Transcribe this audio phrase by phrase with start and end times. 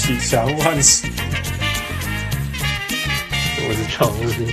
[0.00, 1.06] 我是小人物汉斯，
[3.58, 4.48] 我是小人物，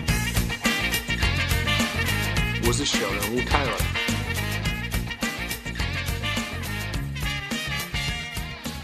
[2.67, 3.71] 我是小人物泰尔。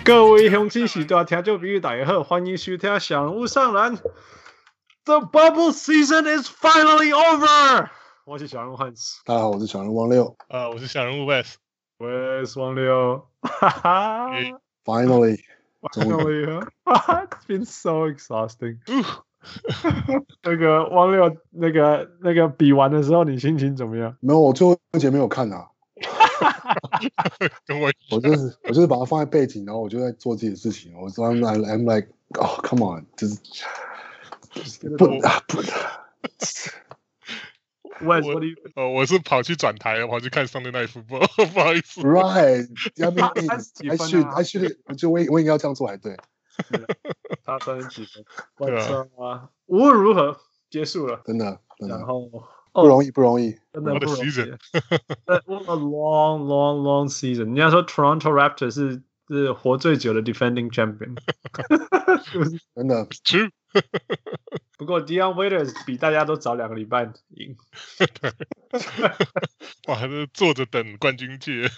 [0.06, 3.98] 各位乡亲时代听众朋友大家好，欢迎收听小人物上篮。
[5.04, 7.90] The bubble season is finally over。
[8.24, 10.38] 我是小人物汉斯，大家好，我是小人物王六。
[10.48, 13.28] 啊，我是小人物 Wes，Wes 王六。
[13.42, 14.32] 哈哈
[14.86, 15.42] ，Finally。
[15.92, 18.78] Finally, it's been so exhausting。
[20.44, 24.16] 那个汪六，那个那个比完的时候，你心情怎么样？
[24.22, 25.68] 没有，我最后一节没有看啊。
[27.70, 30.94] 我我就是我就是把它放在背景，然后我就在做自己的事情。
[31.00, 32.08] 我说 I'm I'm like
[32.40, 33.38] oh come on，就是
[34.98, 35.22] 不不。
[38.02, 38.16] 我
[38.76, 42.02] 哦，我是跑去转台，跑去看 Sunday Night Football，不好意思。
[42.02, 43.58] Right， 要不还
[44.08, 46.18] 是还是就我我应该要这样做才对。
[47.44, 48.24] 他三十几分，
[48.68, 49.50] 对啊。
[49.66, 50.38] 无论如何，
[50.70, 51.98] 结束了，真的，真的。
[51.98, 52.30] 然后
[52.72, 54.30] 不容易，不容易，真的不容易。
[55.26, 57.46] A long, long, long season。
[57.46, 59.02] 人家说 Toronto Raptors 是
[59.34, 61.18] 是活最久的 defending champion。
[62.76, 63.50] 真的，True。
[64.78, 67.56] 不过 Dion Waiters 比大家都早两个礼拜赢。
[69.88, 71.70] 我还是坐着等冠军戒，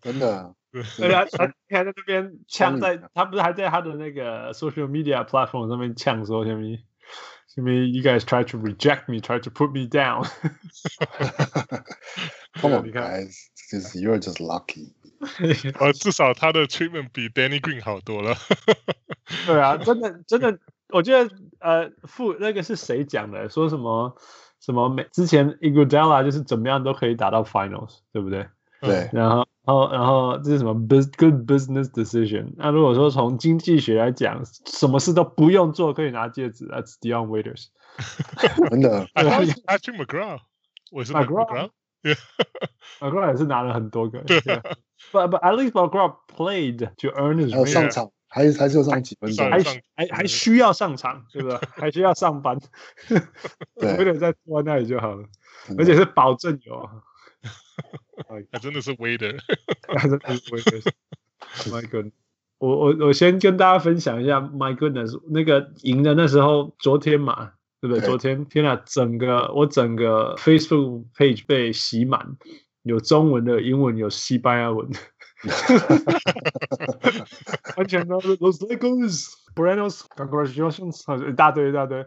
[0.00, 0.54] 真的。
[0.70, 6.76] 对啊，他还在那边呛，在他不是还在他的那个 social media platform 上面呛说什么
[7.54, 10.28] 什么 You guys try to reject me, try to put me down。
[12.60, 14.91] Come on, guys, just you're just lucky。
[15.79, 18.35] 呃，至少他的 treatment 比 Danny Green 好多了。
[19.45, 20.59] 对啊，真的真的。
[20.89, 23.49] 我觉得呃，副那个是谁讲的？
[23.49, 24.15] 说什么
[24.59, 28.47] 什么每之前 Iguodala 就是怎么样都可以打到 Finals，对不对？
[28.81, 29.09] 对。
[29.11, 32.53] 然后然后然后这是什么 bus good business decision？
[32.57, 37.69] 那如果说从经济学来讲，什么事都不用做可以拿戒指，That's Dion Waiters。
[38.69, 39.07] 真的。
[39.15, 40.37] Patrick McGraw，
[40.91, 41.13] 我是
[42.02, 44.20] McGraw，McGraw 也是拿了很多个。
[44.20, 44.40] 对。
[45.12, 47.66] But but at least McGraw played to earn his。
[47.66, 48.10] 上场。
[48.30, 49.58] 还还是有上几分钟，还
[49.96, 51.58] 还还需要上场，对不对？
[51.70, 52.58] 还需要上班，
[53.80, 55.24] 对，有点在坐那里就好了，
[55.78, 56.90] 而且是保证有，
[58.52, 59.34] 还真的是 waiter，
[59.96, 60.92] 还真的是 waiter。
[61.70, 62.12] My goodness，
[62.58, 68.00] 我我我先跟大家分享一下，My goodness，那个赢的那时候，昨天嘛，对不对？
[68.00, 72.36] 昨天，天哪，整个我整个 Facebook page 被洗满，
[72.82, 74.88] 有中文的、英文、有西班牙文。
[77.76, 82.04] 完全都是 Los Lakers，Buenos，Congratulations，一大堆一大堆。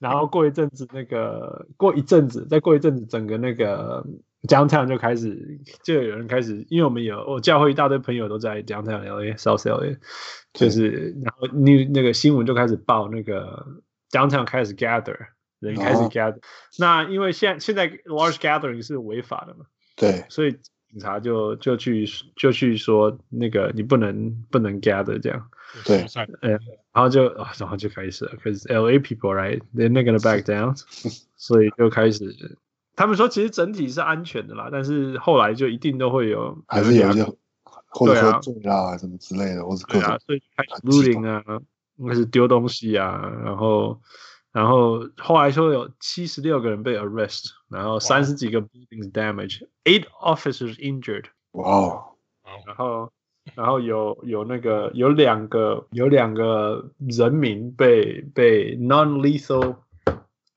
[0.00, 4.04] 然后过一阵子，那个过一阵子，再过一阵子，整个那个
[4.42, 9.96] Downtown 就开始，就有人开始，因为我们有我教会一大堆朋友都在 Downtown LA，South LA，
[10.52, 13.66] 就是然后那那个新闻就开始报，那个
[14.14, 15.18] Downtown 开始 gather，
[15.58, 16.38] 人开始 gather。
[16.78, 19.66] 那因为现现在 large gathering 是违法的嘛，
[19.96, 20.56] 对，所以。
[20.94, 25.50] 警察就就去就去说那个你不能不能 gather 这样，
[25.84, 26.06] 对，
[26.40, 26.52] 嗯，
[26.92, 30.80] 然后就啊，然后就开始了，cause LA people right they're not gonna back down，
[31.34, 32.56] 所以就开始，
[32.94, 37.24] 他们说其实整体是安全的啦，但是后来就一定都会有，还是有些
[37.86, 38.96] 或者喝醉啊。
[38.96, 41.42] 什么之类的，或是各种，所以开始 looting 啊，
[42.07, 44.01] 开始丢东西啊，然后。
[44.51, 51.25] 然后后来说有七十六个人被 arrest，然后三十几个 buildings damage，eight officers injured。
[51.51, 52.03] 哇！
[52.65, 53.11] 然后
[53.53, 59.75] 然后有有那个有两个有两个人民被被 non-lethal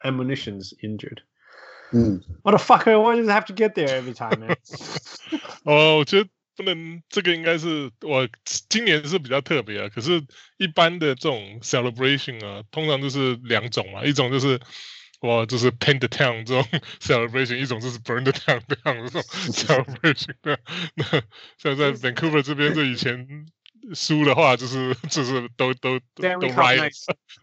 [0.01, 1.19] ammunitions injured。
[1.93, 2.23] 嗯。
[2.43, 2.87] What the fuck?
[2.87, 4.57] Why does it have to get there every time, man？
[5.65, 6.31] 哦，我觉得。
[6.58, 8.28] 不能，这个应该是我
[8.68, 9.90] 今年是比较特别啊。
[9.90, 10.24] 可是，
[10.58, 14.60] 一般的这种 celebration 啊，通常就是两种嘛，一种就是
[15.22, 16.68] 我，就是 paint the town 这种
[17.00, 19.22] celebration，一种就是 burn the town 这样的这种
[19.54, 20.36] celebration。
[20.96, 21.06] 那
[21.60, 23.46] 像在 Vancouver 这边，就以前
[23.94, 26.92] 输的话，就是 就是都都都 riot。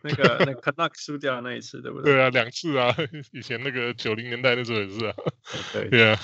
[0.03, 2.13] 那个那 Canucks 输掉那一次，对不对？
[2.15, 2.95] 对啊，两次啊，
[3.33, 5.15] 以前那个九零年代那时候也是啊。
[5.73, 6.21] 对对啊。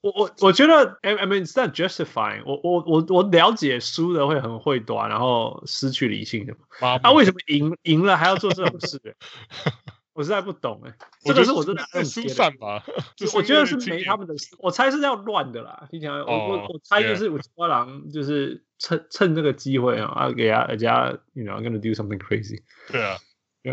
[0.00, 2.42] 我我我觉得，I mean it's not justifying。
[2.46, 6.54] 我我我我了解输的会很会短，然后失去理性的
[7.02, 9.00] 啊、为什么赢赢了还要做这种事？
[10.14, 10.92] 我实在不懂哎。
[11.24, 12.84] 这个是我真的很疏散吧？
[13.34, 14.56] 我觉得是没他们的事。
[14.58, 15.86] 我猜是要乱的啦。
[15.90, 22.62] 听起来，我我我猜就是五花狼，就是趁趁这个机会啊，给他人家，you know gonna do something crazy。
[22.90, 23.16] 对啊。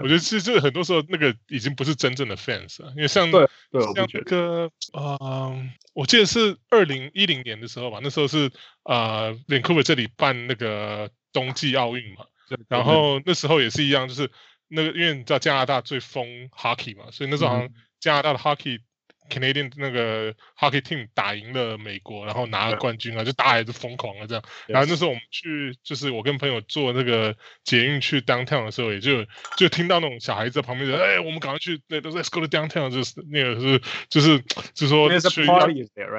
[0.01, 8.51] 我觉得其实很多时候那个已经不是真正的 fans 了，因为像对对像那个嗯、呃，我记得是二零一零年的时候吧，那时候是
[8.83, 12.25] 啊，Vancouver、呃、这里办那个冬季奥运嘛，
[12.67, 14.29] 然后那时候也是一样，就是
[14.67, 17.69] 那个因为你知道加拿大最疯 hockey 嘛，所以那时候好像
[17.99, 18.79] 加拿大的 hockey。
[19.29, 24.43] Canadian 那个 hockey team 打赢了美国，然后拿了冠军啊，就大家也是疯狂了这样。
[24.67, 29.25] 然后那时候我们去，就是我跟朋友坐那个捷运去 downtown 的时候，也就
[29.57, 34.39] 就听到那种小孩子在旁边说：“哎，我们赶快去，那都是 Let's go to downtown，就是那个是就是
[34.73, 35.45] 就是说去。”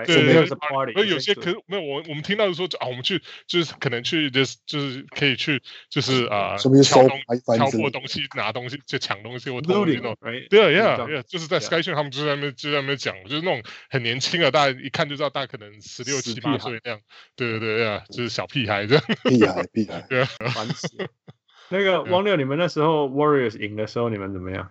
[0.07, 0.57] 对对对。
[0.95, 7.21] 而有些可是没有我我们听到的说啊，我们去就是可能去就是就是可以去就是啊，敲东
[7.59, 10.17] 敲破东西拿东西就抢东西，我偷那种。
[10.51, 13.15] 对呀呀，就是在 Sky 他们就在那边就在那边。
[13.15, 17.01] 讲就是那种很年轻的，大家一看就知道，大概可能十六七八岁那样。
[17.37, 19.05] 对对对啊，就是小屁孩这样。
[19.25, 20.89] 屁孩屁孩，对啊，烦死。
[21.69, 24.71] 那个汪六，你们那时候 Warriors 赢的时候，你们怎么样？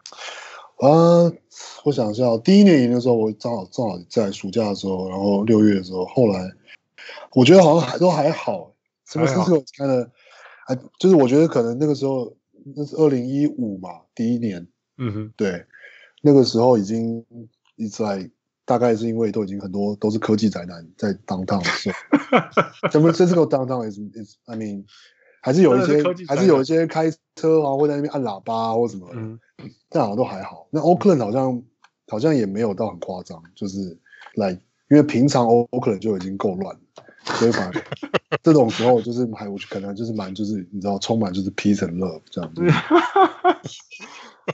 [0.77, 1.31] 啊，
[1.83, 6.39] 我想一下，第一年赢的时候，我正好正好在暑假的时候，然后六月的时候，后来
[7.33, 8.73] 我觉得好像还都还好。
[9.05, 10.09] 什么时候看了？
[10.67, 12.35] 还就是我觉得可能那个时候
[12.75, 14.65] 那是二零一五嘛，第一年。
[14.97, 15.65] 嗯哼，对，
[16.21, 17.25] 那个时候已经。
[17.75, 18.29] 一直在，
[18.65, 24.85] 大概是因为都已经很多都是科技宅男在 downtown 的时候， 怎么这这个 downtown is is I mean
[25.41, 29.39] 还是有一些还是有一些开车啊，或在那边按喇叭啊或什么，嗯，
[29.89, 30.67] 但好像都还好。
[30.71, 31.61] 那 Oakland 好像
[32.07, 33.97] 好像也没有到很夸张，就是
[34.35, 34.51] 来，
[34.89, 36.75] 因为平常 Oakland 就已经够乱，
[37.25, 37.81] 所以反正
[38.41, 42.61] 这种时候就是还我可能就是蛮就是你知道充满就是 peace and love 这样子。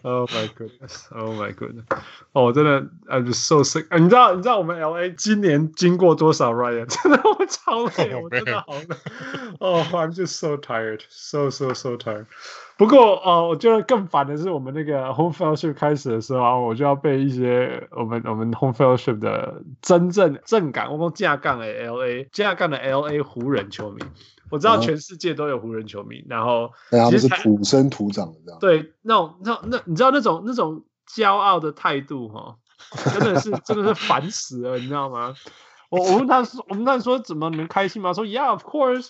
[0.03, 1.07] Oh my goodness!
[1.11, 1.83] Oh my goodness!
[2.31, 3.85] 哦，我真的，I'm just so sick。
[3.99, 6.85] 你知道，你知道我们 LA 今年经过多少 Ryan？
[6.85, 8.95] 真的，我超累，我真的好累。
[9.59, 12.25] 哦、oh,，I'm just so tired, so so so tired。
[12.77, 24.01] 不过，哦，我觉得更烦的是，我们那个 Home Fellowship 开始的时候，我就要被一些我们我们 Home Fellowship 的真正正港，我们架杠的 LA 架杠的 LA 湖人球迷。
[24.51, 26.71] 我知道全世界都有湖人球迷，嗯、然后
[27.09, 28.59] 其实他们是土生土长的这样。
[28.59, 32.57] 对，那种那那你知道那种那种骄傲的态度哈，
[33.13, 35.33] 真的是真的是烦死了，你知道吗？
[35.89, 38.13] 我我问他说，我们他说怎么能开心吗？
[38.13, 39.09] 说 Yeah, of course,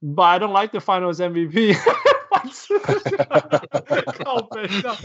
[0.00, 1.76] but I don't like the Finals MVP。
[4.24, 4.96] 靠北上，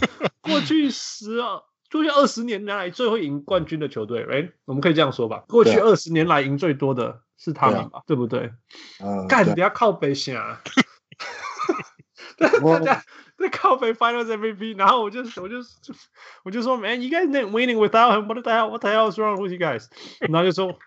[0.41, 1.61] 过去十二。
[1.91, 5.43] 过去二十年来最会赢冠军的球队，哎，我们可以这样说吧？
[5.47, 8.02] 过去二十年来赢最多的是他们吧？
[8.06, 8.50] 对，对不对？
[9.02, 10.58] 嗯，干，不要靠北想，
[12.38, 12.48] 大
[12.80, 13.02] 家
[13.38, 15.56] 在靠北 Finals MVP，然后我就我就
[16.44, 19.86] 我就说，Man，you guys ain't winning without him，what the hell？What the hell is wrong with you guys？
[20.20, 20.78] 然后就说，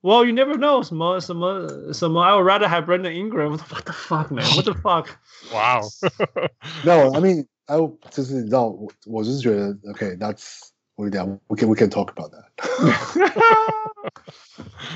[0.00, 7.46] Well，you never know，什么什么什么，I would rather have Brandon Ingram，what the fuck man？What the fuck？Wow，No，I mean。
[7.68, 7.76] 哎，
[8.10, 12.44] 就是你知道，我我就是觉得，OK，That's， 我讲，We can we can talk about that。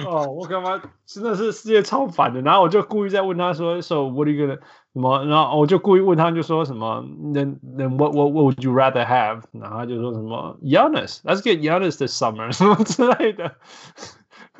[0.06, 4.58] 哦，我干嘛真的是世界超烦的，然后我就故意在问他说，So what are you gonna
[4.92, 5.24] 什么？
[5.26, 9.42] 然后我就故意问他，就说什么，Then then what what what would you rather have？
[9.52, 13.54] 然后他就说什么，Giannis，Let's get Giannis this summer， 什么之类的。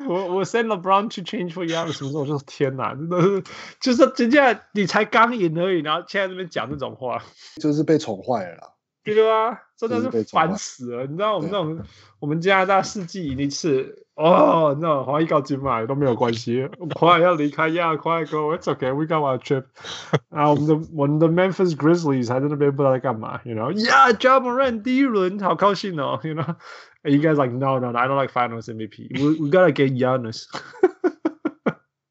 [0.07, 2.21] 我我 send LeBron to change for Giannis 什么时候？
[2.21, 3.43] 我就说天哪，真的是，
[3.81, 7.21] 就是人家你才刚赢而已，然后现在这边讲这种话，
[7.61, 8.69] 就是被宠坏了啦，
[9.14, 11.06] 对啊，真的是烦死了。
[11.06, 11.80] 你知道我们那种，
[12.20, 19.64] 我们加拿大四季赢一次，哦，那华裔高金嘛都没有关系，快要离开呀，快 go，it's okay，we got our trip。
[20.30, 26.56] 啊，我们的我们的 Memphis Grizzlies 还在那边不知道在干嘛，you know，Yeah，Ja Morant 第一轮好高兴哦，you know。
[27.04, 29.22] You guys like no no I don't like Finals MVP.
[29.22, 30.46] We we gotta get Giannis.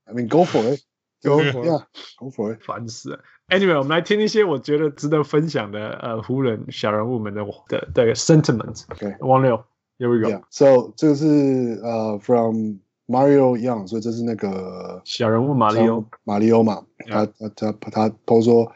[0.05, 0.79] I mean, go for it.
[1.21, 1.67] Go for it.
[1.67, 1.83] Yeah,
[2.17, 2.63] go for it.
[2.63, 3.19] 烦死了。
[3.49, 8.83] Anyway，我们来听一些我觉得值得分享的呃湖人小人物们的的的 sentiment。
[8.89, 9.57] OK，王六
[9.97, 10.29] ，Here we go.
[10.29, 10.41] Yeah.
[10.49, 16.83] So 这个是呃 from Mario Young，所以这是那个小人物马里欧马里欧嘛。
[17.07, 18.71] 他他他他他说。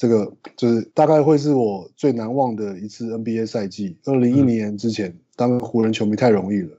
[0.00, 3.98] 这个就是大概会是我最难忘的一次 NBA 赛季。
[4.04, 6.70] 二零一零年之前，当湖人球迷太容易了。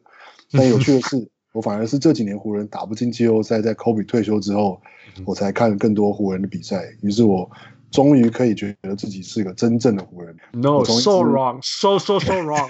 [0.53, 4.81] 但有趣的是，我反而是这几年湖人打不进季后赛，在 Kobe 退休之后，
[5.25, 6.83] 我才看更多湖人的比赛。
[7.01, 7.49] 于是我
[7.91, 10.35] 终于可以觉得自己是个真正的湖人。
[10.53, 12.69] No，so wrong，so so so wrong，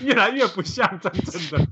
[0.00, 1.66] 越来越不像真正的。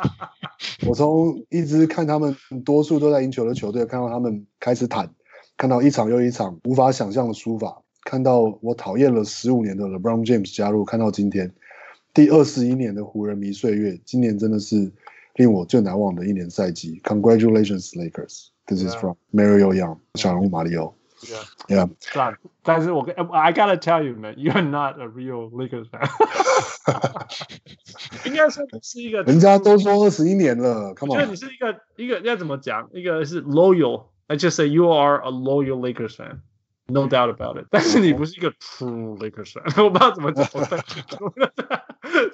[0.86, 5.10] 我从一直看他们多数都在赢球的球队，看到他们开始坦。
[5.56, 11.52] 看到一场又一场无法想象的输法，看到我讨厌了十五年的 LeBron James 加入，看到今天
[12.12, 14.92] 第二十一年的湖人迷岁月，今年真的是
[15.36, 17.00] 令我最难忘的一年赛季。
[17.04, 18.48] Congratulations Lakers!
[18.66, 20.94] This is from Mario Young，小人物马里奥。
[21.22, 21.90] Yeah，yeah.
[22.14, 26.08] 但但是我跟 I gotta tell you man, you're not a real Lakers fan。
[28.26, 31.18] 应该说是一个，人家都说二十一年了，Come on。
[31.18, 32.88] 我觉得你是一个一个要怎么讲？
[32.92, 34.06] 一个是 loyal。
[34.28, 36.40] I just say you are a loyal Lakers fan。
[36.90, 40.46] No doubt about it，但是你不是一个 true Lakers fan，我不知道怎么讲，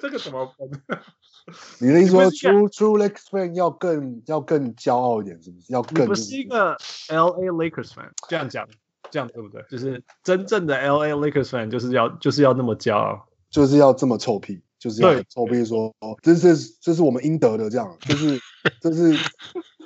[0.01, 0.69] 这个怎么分？
[1.79, 5.71] 你的意思说 true true Lakers fan 要更要更骄傲一点，是不是？
[5.71, 6.75] 要更你不是一个
[7.09, 8.67] LA Lakers fan，这样讲，
[9.11, 9.63] 这样对不对？
[9.69, 18.39] 就是真正的 LA Lakers fan 就是要就是要那么骄傲，就是要这么臭屁，就是要臭屁说，这是这是我们应得的，这样，就是
[18.81, 19.13] 这是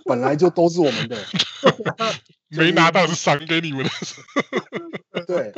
[0.05, 1.17] 本来就都是我们的。
[2.53, 5.53] 没拿到是赏给你们的， 对，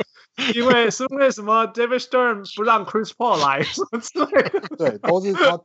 [0.54, 4.60] 因为是为什么 David Stern 不让 Chris Paul 来什么之类的？
[4.78, 5.58] 对，都是他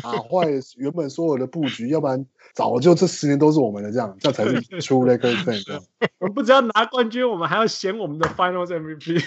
[0.00, 5.82] 打坏原本所有的布局，要不然早就这十年都是我们的，这样这才是 True Lakers fan。
[6.20, 9.20] 我们不只要拿冠军，我们还要嫌我们的 Finals MVP。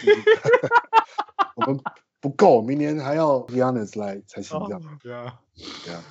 [1.57, 1.77] 我们
[2.24, 4.98] 不够，明年还要 Giannis 来才行，这样。
[5.02, 5.40] 对啊，
[5.84, 6.04] 对啊。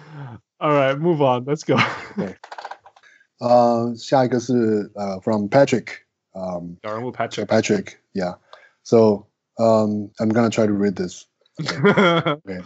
[0.57, 1.45] All right, move on.
[1.45, 1.77] Let's go.
[2.15, 2.35] 对。
[3.39, 5.87] 呃，下一个是呃，from Patrick，
[6.33, 11.25] 嗯，小人物 Patrick，Patrick，yeah，so um, I'm gonna try to read this.
[11.57, 12.61] Okay,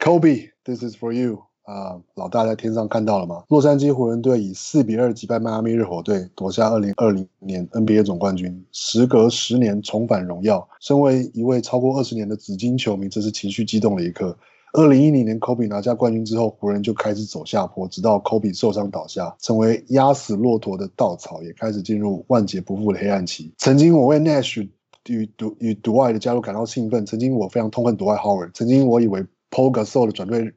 [0.00, 1.44] Kobe，this is for you.
[1.63, 3.43] 啊，老大在天上看到了吗？
[3.47, 10.67] 洛杉矶湖人队以四比二击败迈阿密热火队，夺下二零二零年 NBA 总冠军，时隔十年重返荣耀。
[10.81, 14.37] 身为一位超过二十年的紫金球迷，这是情绪激动的一刻。
[14.73, 23.53] 二零一零年，Kobe 拿下冠军之后，湖人就开始走下坡，直到 Kobe 受伤倒下，成为压死骆驼的稻草，也开始进入万劫不复的黑暗期。
[23.59, 24.67] 曾经我为 Nash
[25.07, 30.51] 与独与独爱的加入感到兴奋，曾经我非常痛恨独爱 Howard，曾经我以为 Pau Gasol 的转队，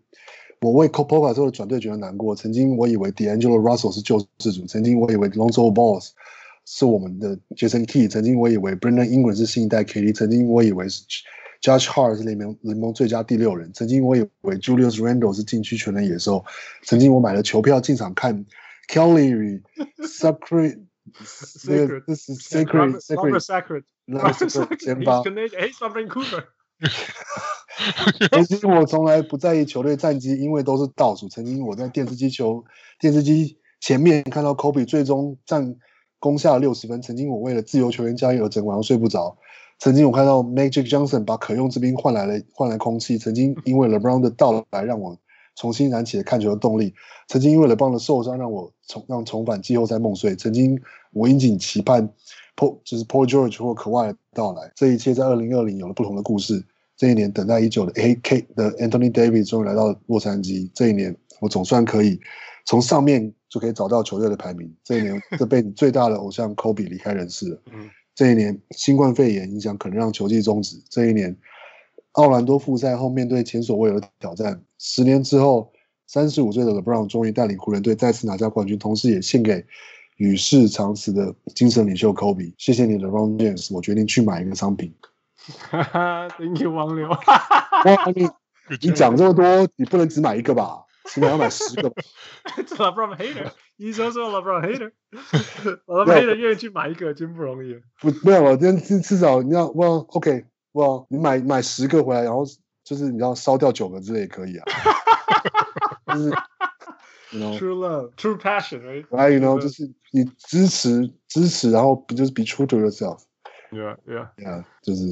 [0.70, 6.04] 我为 Pau Gasol 的转队觉得难过，曾经我以为 D'Angelo Russell 是救世主，曾经我以为 Lonzo Ball
[6.64, 11.04] 是我们的 Jason Kidd，曾经我以为 Brandon Ingram 是新一代 KD，曾经我以为是。
[11.62, 13.72] Josh Hart 是联盟联盟最佳第六人。
[13.72, 16.44] 曾经我以为 Julius Randle 是禁区全能野兽。
[16.82, 18.44] 曾经我买了球票进场看
[18.88, 19.62] Kelly 与
[19.98, 20.82] Sacred，
[21.64, 23.84] 这个这是 Sacred Sacred Sacred
[24.48, 25.22] Sacred 先发。
[25.22, 26.44] Hey, Vancouver。
[28.32, 31.28] 曾经我从来不在意球队战绩，因为都是倒数。
[31.28, 32.64] 曾经我在电视机球
[32.98, 35.76] 电视机前面看到 Kobe 最终战
[36.18, 37.02] 攻下六十分。
[37.02, 39.36] 曾经我为了自由球员交易而整晚上睡不着。
[39.78, 43.18] 曾经我看到 Magic Johnson 把可用之兵换来了换来空气。
[43.18, 45.14] 曾经因为 LeBron 的到来让我
[45.54, 46.94] 重新燃起了看球的动力。
[47.28, 50.34] 曾经因为 LeBron 的受伤让我重让重返季后赛梦碎。
[50.34, 50.80] 曾经
[51.12, 52.08] 我殷切期盼
[52.56, 54.72] Paul 就是 Paul George 或 Kawhi 的到来。
[54.74, 56.64] 这一切在二零二零有了不同的故事。
[56.96, 60.70] 这一年等待已久的 AK 的 Anthony Davis 终于来到洛杉矶。
[60.74, 62.18] 这一年我总算可以
[62.64, 64.74] 从上面就可以找到球队的排名。
[64.82, 67.62] 这一年这 辈子最大的偶像 Kobe 离开人世了。
[68.14, 70.82] 这一年，新冠肺炎影响可能让球季终止。
[70.88, 71.36] 这一年，
[72.12, 74.62] 奥兰多复赛后面对前所未有的挑战。
[74.78, 75.70] 十年之后，
[76.06, 79.62] 三十五岁的 LeBron 终于带领湖人队再次拿下冠军，同时也献给
[80.16, 82.54] 与世长辞的精神领袖 Kobe。
[82.56, 83.74] 谢谢你，LeBron James。
[83.74, 84.90] 我决定去买一个商品。
[85.70, 87.08] 哈哈，Thank you，王流。
[87.08, 87.18] 哇，
[88.14, 88.28] 你
[88.80, 89.44] 你讲这么多，
[89.76, 90.84] 你不能只买一个吧？
[91.04, 92.02] 起码要买十个吧。
[92.56, 97.80] LeBron hater，你说说 LeBron hater，LeBron hater 愿意去买一个真不容易。
[98.00, 102.44] 不，没有，我今天至少你要，哇，OK，哇，你买买十个回来，然后
[102.82, 104.64] 就是你要烧掉九个之类也可以啊。
[106.06, 106.30] 就是
[107.30, 113.20] ，you know，true love，true passion，right？you know，就是你支持支持，然后就是 be true to yourself。
[113.70, 115.02] Yeah，yeah，yeah，就是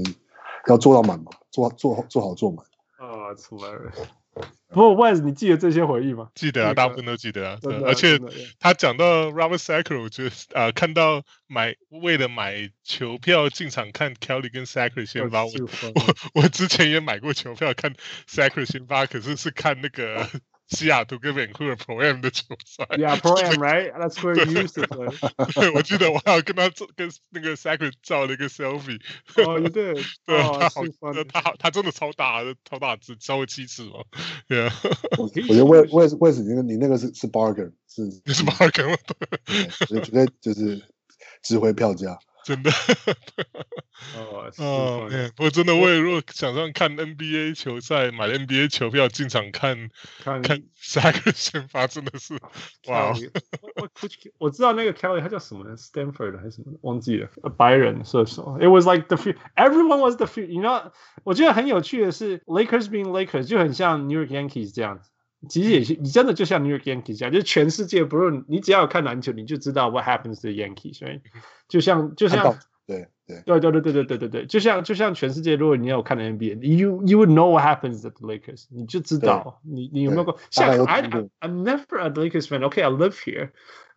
[0.68, 2.64] 要做到满嘛，做做做好做满。
[2.96, 3.92] 啊，出来了。
[4.68, 6.30] 不过 w i s 你记得这些回忆吗？
[6.34, 7.58] 记得啊，大部分都记得啊。
[7.84, 8.18] 而且
[8.58, 15.52] 他讲到 Robert Sacre，我觉得啊，看到买为了买球票进场看 Kelly 跟 Sacre 先发，我
[15.94, 17.94] 我我之前也买过球票看
[18.28, 20.28] Sacre 先发，可是是看那个。
[20.74, 25.72] 西雅图跟 Vancouver Pro Am 的球赛，Yeah Pro Am right，That's where you used to play。
[25.74, 29.00] 我记得我还有跟他做跟那个 Sacre 照了一个 selfie。
[29.36, 30.82] 哦，对，对，他好，
[31.28, 34.04] 他好，他真的超大，超大只，超过七尺嘛。
[34.48, 34.74] 对啊，
[35.18, 38.96] 我觉得为为为什么你那个你那个是是 bargain 是是 bargain 吗？
[39.90, 40.82] 我觉得就是
[41.42, 42.18] 值回票价。
[42.44, 42.70] 真的，
[44.16, 49.88] 哦，哦，我真的，我也如果想上看 NBA 球赛，买 NBA 球票进场看，
[50.22, 52.34] 看看下个先发，真的是，
[52.88, 53.14] 哇！
[53.76, 53.88] 我
[54.38, 56.78] 我知道那个 Kelly 他叫什么呢？Stanford 还是什么？
[56.82, 58.58] 忘记了，白人射手。
[58.60, 64.74] It was like the few, everyone was the you know，我觉得很有趣的是，Lakers being Lakers 就很像 New York Yankees
[64.74, 65.10] 这样子。
[65.48, 71.20] 其实也是，你真的就像 New York Yankees 一样，就是全世界不论你只要有看篮球，你就知道 What happens to the Yankees，所以
[71.68, 81.02] 就像就像对对对对对对对对对对，就像就像全世界，如果你有看 NBA，you you would know what happens at the Lakers，你就知道你你有没有过像 I
[81.40, 83.50] I'm never a Lakers fan，OK I live here。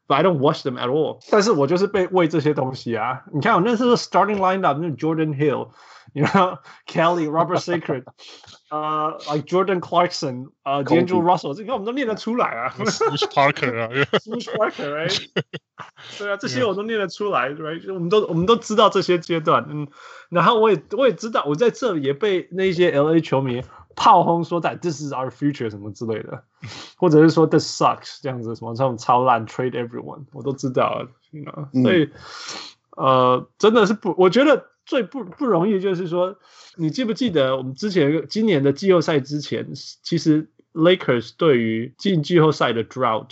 [0.07, 1.19] but I don't watch them at all。
[1.31, 3.23] 但是我就是被喂这些东西啊！
[3.33, 8.05] 你看我那时候 starting lineup，那 Jordan Hill，you know，Kelly，Robert Sacred，
[8.71, 12.75] 呃，like Jordan Clarkson，呃，D'Angelo Russell，这个我们都念得出来啊。
[12.77, 15.29] Swoosh Parker 啊，Swoosh Parker，right？
[16.19, 17.93] 对啊，这些我都念得出来，right？
[17.93, 19.89] 我们都我们都知道这些阶段，嗯，
[20.31, 23.63] 然后我也我也知道，我在这里也被那些 LA 球迷。
[23.98, 26.44] 炮轰说在 This is our future 什么之类的，
[26.96, 31.82] 或者是说 This sucks 这样子什么这种超烂 Trade everyone 我都知道，you know?
[31.82, 32.04] 所以、
[32.96, 36.38] 嗯、呃真的是不，我觉得最不不容易就是说，
[36.76, 39.68] 你记不记得我们之前今年的季后赛之前，
[40.04, 43.32] 其实 Lakers 对于进季后赛的 drought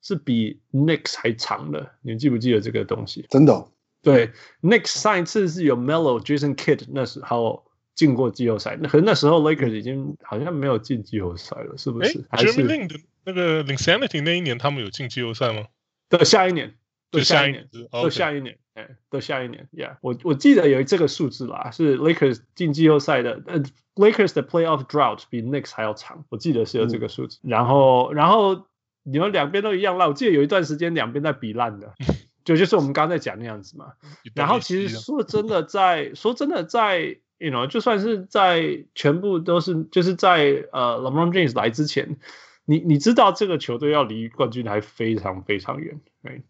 [0.00, 3.26] 是比 Knicks 还长的，你记不记得这个东西？
[3.28, 3.68] 真的、哦？
[4.00, 4.30] 对
[4.62, 7.64] ，Knicks 上一次是有 Melo Jason Kidd 那时候。
[7.94, 12.24] 进过季后赛，那可是那时候 Lakers 已经好像没有进季后赛了，是不是？
[12.30, 15.66] 哎，Jeremy Lin 的那个 Linsanity 那一年，他们有进季后赛吗？
[16.08, 16.74] 对，下一年，
[17.12, 23.62] 对，下一年，对，下一年，哎，对，下一年，Yeah，我我记得有这个数字啦，是 Lakers 进季后赛的，呃
[23.94, 27.38] ，Lakers 的 Playoff Drought 比 Knicks 还要长，我记得是有这个数字。
[27.42, 28.66] 然后，然后
[29.04, 31.94] 你们两边都一样烂，我记得有一段时间两边在比烂的，
[32.44, 33.92] 就就是我们刚才讲那样子嘛。
[34.34, 37.20] 然后其实说真的，在说真的在。
[37.38, 42.16] You know，就算是在全部都是，就是在呃，LeBron James 来之前，
[42.64, 46.42] 你你知道这个球队要离冠军还非常非常远，对，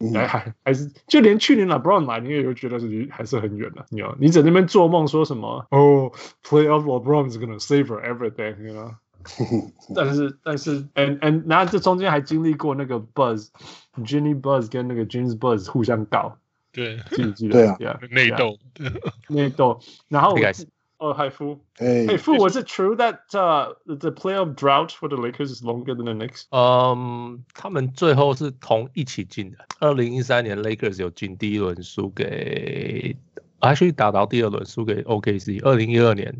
[0.00, 3.86] 嗯，还还还是就连去年 LeBron 来，你也会觉得是离还是很远的。
[3.90, 5.66] You know，你在那边做梦说什么？
[5.70, 8.94] 哦、oh，Playoff LeBron is gonna save everything，you know？
[9.94, 16.36] 但是但是，and and 然后这中间还经历过那个 Buzz，Jimmy Buzz 跟那个 James Buzz 互相告。
[16.76, 16.98] 对，
[17.34, 17.74] 记得？
[17.78, 18.58] 对啊，内斗，
[19.28, 19.80] 内斗。
[20.08, 20.36] 然后
[20.98, 26.44] 哦，海夫，海夫，Was it true that the playoff drought for the Lakers is longer than the Knicks？
[26.50, 29.58] 嗯，他们最后是同一起进的。
[29.80, 33.16] 二零一三年 Lakers 有进第一轮输给，
[33.60, 35.62] 还是打到第二轮输给 OKC。
[35.64, 36.34] 二零一二年，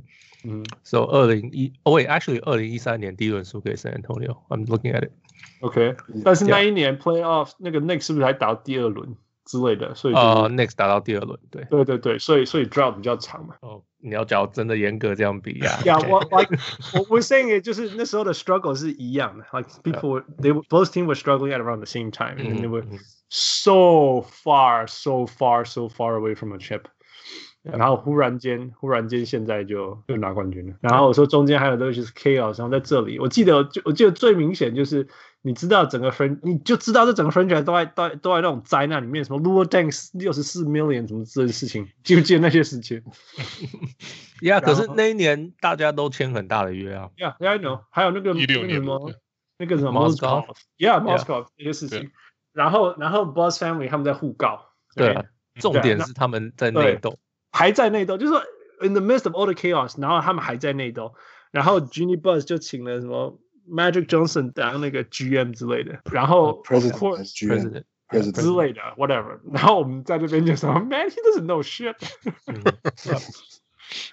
[0.44, 4.38] 嗯，So 二零一，哦喂，Actually 二零一三年第一轮输给 San Antonio。
[4.48, 5.10] I'm looking at it。
[5.60, 9.16] OK，但是那一年 playoff 那个 Knicks 是不是还打到第二轮？
[9.45, 13.55] 之类的，所以呃、uh,，next 打到第二轮，对，对对对，所以所以 drought 比较长嘛。
[13.61, 15.83] 哦、oh,，你要讲真的严格这样比呀、啊？
[15.83, 16.55] 呀、yeah, 我 like
[16.93, 21.85] 我我 saying it 就是那时候的 struggle 是一样的，like people they both team were struggling at around the
[21.85, 22.85] same time and they were
[23.29, 26.83] so far so far so far away from a chip，
[27.63, 30.75] 然后忽然间忽然间现在就就拿冠军了。
[30.81, 35.07] 然后我说中间还有东西是 chaos，然后在这里我记得就我记得最明显就是。
[35.46, 43.00] 你知道整个分，你就知道这整个 franchise 都在都在都在那种灾难里面，什么 Luol Deng 六十四 million 什么之类的事情， 记不记得那些事情？
[44.42, 47.10] 呀、yeah,，可是那一年大家都签很大的约啊。
[47.16, 49.12] Yeah, yeah, I know，还有那个一六年那个什么
[49.58, 52.10] 那个什么 Moscow，Yeah，Moscow 这些事情。
[52.52, 54.72] 然后然后 Boss Family 他们在互告。
[54.96, 55.24] 对、啊，
[55.60, 57.16] 重点是他们在内斗，
[57.52, 58.42] 还在内斗，就是说
[58.80, 61.14] in the midst of all the chaos，然后他们还在内斗，
[61.52, 63.38] 然后 Jeanie Buss 就请了什么。
[63.68, 66.92] Magic Johnson 当那个 GM 之类的，然后 President
[68.08, 71.96] President 之类的 Whatever，然后我们在这边就说 Man he doesn't know shit，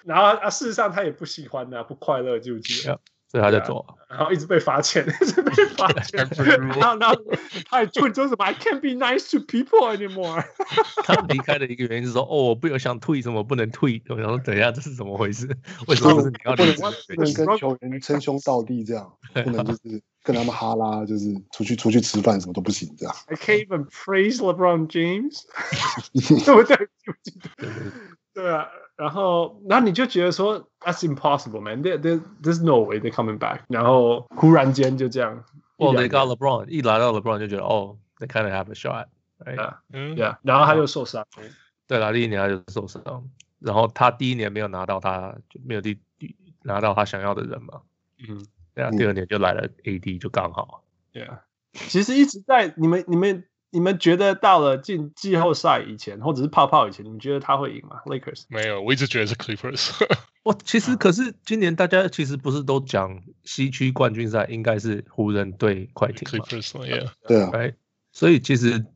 [0.04, 3.00] 然后啊事实上他也不喜欢啊，不快乐就记得。
[3.34, 6.24] 所以他在做，然后一直被罚钱， 一直被罚钱，
[6.78, 7.16] 然后然后
[7.68, 10.44] 他还 tweet 说什么 I can't be nice to people anymore。
[11.02, 13.68] 他离开的一个原因是说，哦，我不有想 tweet 什么不能
[14.08, 15.48] 我想说等一下这是怎么回事？
[15.88, 16.76] 为什么不是你要离开？
[17.16, 23.12] 不能跟球员称兄道弟这样，不能就是跟他们哈拉，就是出去出去吃饭什么都不行这样。
[23.26, 25.40] I can't even praise LeBron James，
[26.44, 26.88] 对不对？
[28.34, 28.68] 对啊。
[28.96, 31.82] 然后，然后你就觉得说，That's impossible, man.
[31.82, 33.62] There, there, there's no way they're coming back.
[33.66, 35.44] 然后忽然间就这样
[35.78, 36.68] ，Well, they got LeBron.
[36.68, 39.06] 一来到 LeBron 就觉得，哦，they kind of have a shot.
[39.44, 40.36] Yeah, yeah.
[40.42, 41.26] 然后他又受伤。
[41.88, 43.28] 对了，第一年他就受伤。
[43.58, 45.98] 然后他第一年没有拿到他，就没有第
[46.62, 47.80] 拿到他想要的人嘛。
[48.28, 48.90] 嗯，对啊。
[48.92, 50.84] 第二年就来了 AD，就刚好。
[51.12, 51.40] Yeah.
[51.72, 53.44] 其实一直在你们，你们。
[53.74, 59.90] 你们觉得到了进季后赛以前，或者是泡泡以前，你们觉得他会赢吗？Lakers 没有，我一直觉得是 Clippers。
[60.44, 67.50] 我其实可是今年大家其实不是都讲西区冠军赛应该是湖人对快艇吗？Clippers，yeah，对啊，
[68.12, 68.86] 所以其实。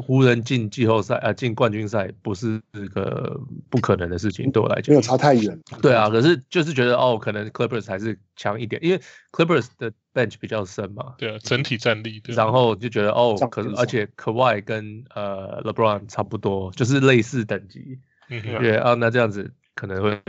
[0.00, 2.62] 湖人进季后赛啊，进冠军赛不是
[2.94, 5.60] 个不可能的事情，对我来讲，没有差太远。
[5.82, 9.00] 对啊，可是就是觉得哦，可能 Clippers 还是强一点，因为
[9.32, 11.14] Clippers 的 bench 比较深嘛。
[11.18, 12.22] 对啊，整体战力。
[12.28, 17.98] 然后就觉得哦，可是而且 Kawhi 跟呃 LeBron 差不多，就是类似等级。
[18.28, 20.20] 嗯，对啊，那这样子可能会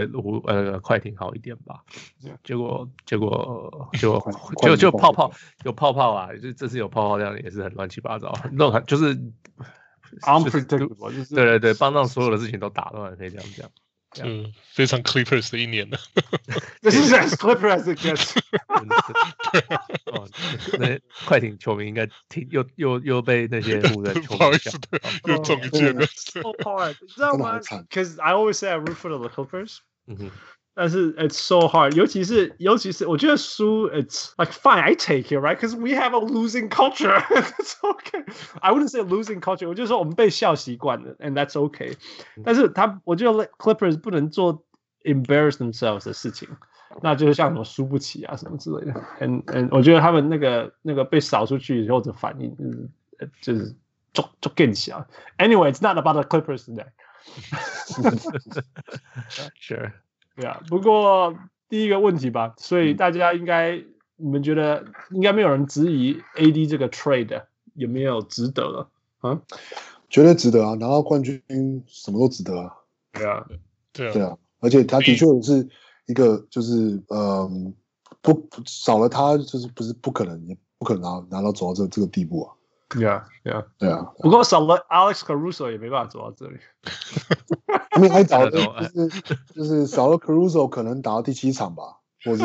[0.46, 1.84] 呃快艇好一点吧。
[2.44, 4.20] 结果结果就
[4.62, 5.32] 就就泡泡
[5.64, 9.16] 有泡泡啊，就这次有泡泡这样也是很乱七八糟，弄很就是
[10.22, 13.70] unpredictable，就是对对对，帮让所有的事情都打乱，可以这样讲。
[14.23, 15.99] 嗯，非常 Clippers 的一年呢。
[16.81, 18.39] 这是 as Clippers as it gets。
[20.07, 20.27] 哦，
[20.79, 24.71] 那快艇球迷应该挺又又又被那些湖人球迷不好意思，
[25.27, 26.07] 又中一箭了。
[26.07, 27.61] So hard，你知道吗？
[27.61, 29.79] Because I always say I root for the Clippers。
[30.07, 30.31] 嗯哼。
[30.75, 36.69] 但是 it's so hard，尤其是尤其是我觉得输，it's like fine I take it right because we have a losing
[36.69, 37.21] culture
[37.59, 38.25] it's okay
[38.61, 41.97] I wouldn't say losing culture 我就说我们被笑习惯了 and that's okay
[42.45, 44.65] 但是他我觉得 Clippers 不能做
[45.03, 46.49] embarrass themselves 的事情
[47.03, 52.89] 那就是像什么输不起啊什么之类的 and and 我觉得他们那个那个被扫出去以后的反应就是
[53.41, 53.75] 就是
[54.13, 55.05] 就就更小
[55.39, 56.87] anyway it's not about the Clippers today
[59.59, 59.93] sure
[60.36, 61.36] 对啊，不过
[61.70, 63.86] 第一个问题吧，所以大家应该，嗯、
[64.18, 67.44] 你们觉得应该没有人质疑 AD 这个 trade
[67.76, 69.42] 有没有值得了啊？
[70.10, 70.76] 绝对值得啊！
[70.76, 71.42] 拿到冠军
[71.88, 72.72] 什么都值得啊！
[73.12, 73.46] 对啊，
[73.92, 74.38] 对啊，对啊！
[74.60, 75.68] 而且他的确是
[76.06, 77.74] 一个，就是嗯，
[78.22, 82.54] 不少了他，就是不是不可能，也不可能拿拿到走到这这个地步啊！
[82.90, 84.14] 对啊，对啊，对啊！
[84.20, 86.58] 不过少了 Alex Caruso 也没办法走到这里。
[87.96, 89.22] 因为还早的就是
[89.56, 91.84] 就是少了 Caruso 可能打到第七场吧，
[92.24, 92.44] 或是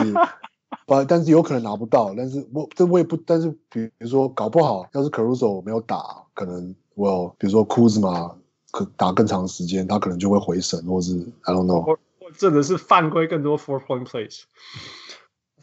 [0.87, 2.15] 不， 但是有可能拿不到。
[2.17, 8.35] 但是我这我也不，但是比如说搞不好，要是 Caruso 没有打，可能我比如说 Kuzma
[8.71, 11.99] 可打更长时间，他可能就会回神，或是 I don't know，或
[12.37, 14.43] 真的是犯规更多 four point plays。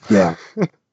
[0.08, 0.38] 对啊，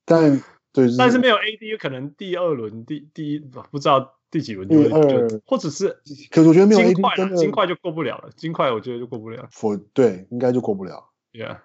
[0.04, 4.18] 但对，但是没有 AD 可能第二轮第第一不知道。
[4.32, 8.30] 第几轮就会，或者是，可是我觉得没有 AD 金块，金块就过不了了。
[8.34, 9.46] 金块我觉得就过不了。
[9.52, 11.10] For 对，应该就过不了。
[11.34, 11.58] Yeah，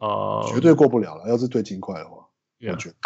[0.00, 1.28] 呃，绝对过不了了。
[1.28, 2.26] 要是对金块的话
[2.58, 2.96] ，Yeah，我觉得。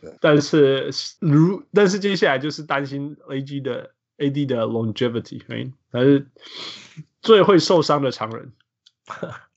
[0.00, 6.28] 对，但是如但是接下来就是担心 AD 的 AD 的 longevity，他是
[7.20, 8.52] 最会受伤的常人。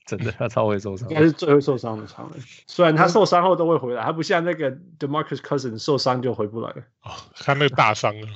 [0.04, 2.40] 真的，他超会受伤，应该是最会受伤的常人。
[2.66, 6.82] 虽然他受伤后都会回来，他不像那个 DeMarcus Cousins 受伤就回不来了。
[7.02, 8.26] 哦，他那个大伤 了。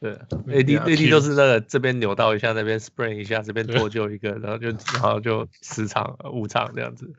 [0.00, 7.10] 对，AD AD 都是那个这边扭到一下，那边 sprain 一下，这边脱臼一个，然后就然后就十场五场这样子。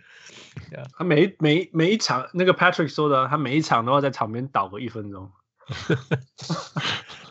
[0.96, 5.32] 他每每每一场，那个 Patrick 说的，他每一场都要在场边倒个一分钟。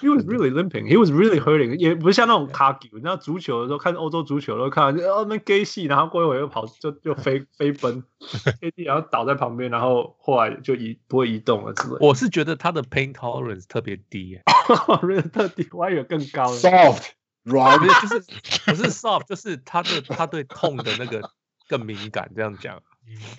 [0.00, 0.86] He was really limping.
[0.86, 1.76] He was really hurting.
[1.78, 8.02] 也不是像那种卡球，你知道足球的时候看欧洲足球都看，哦那 gay 戏，然后过一会儿又跑就就飞飞奔
[8.60, 11.96] ，AD 然后倒在旁边，然后后来就移不会移动了之类。
[12.00, 14.38] 我是觉得他的 pain tolerance 特别低
[15.02, 16.52] ，really 特低，我还以为更高。
[16.52, 17.78] Soft，right？
[17.78, 18.20] 不是，
[18.66, 21.30] 不是 soft，就是他对他对痛的那个
[21.68, 22.30] 更敏感。
[22.34, 22.82] 这样讲，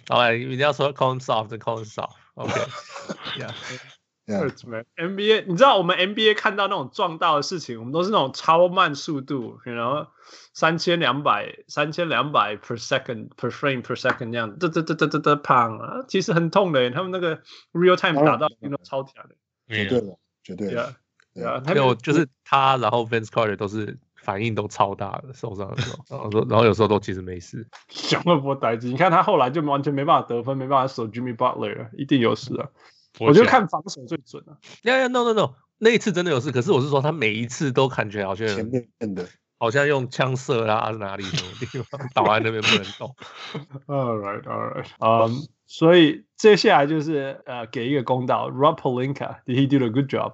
[0.07, 2.15] 好吧，一定要说 call soft，call him soft。
[2.35, 3.49] OK，yeah。
[3.49, 4.85] Hurts man.
[4.95, 10.07] NBA，你知道我们 NBA 看到那种撞到的事情，我们都是那种超慢速度，然后
[10.53, 16.05] 三千两百、三千两百 per second per frame per second 那样，嘚嘚嘚嘚嘚嘚砰啊！
[16.07, 17.37] 其实很痛的，他们那个
[17.73, 19.35] real time 打到那种超强的，
[19.67, 20.95] 绝对的，绝对的。
[21.33, 28.87] 对啊，还有就是他，然后 Vince Carter 都是反应都超大的，受伤的时候， 然后说，然后有时候都其实没事，想都不待机。
[28.87, 32.69] 你看他后来就完全没办法得分，没办法守 Jimmy Butler，一定有事啊。
[33.19, 34.57] 我觉得看防守最准啊！
[34.83, 36.51] 呀呀，no no no，那一次真的有事。
[36.51, 43.15] 可是我是说，他每一次都感觉好像前面的，好像用枪射啦，哪里什么地方倒在那边不能动。
[43.87, 44.87] All right, all right.
[44.99, 50.33] 嗯，所以接下来就是呃，给一个公道，Rob Pelinka，did he do a good job？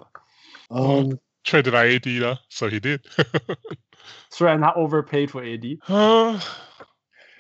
[0.70, 3.00] 嗯，trade 来 AD 了，so he did。
[4.32, 5.80] 虽然他 overpaid for AD。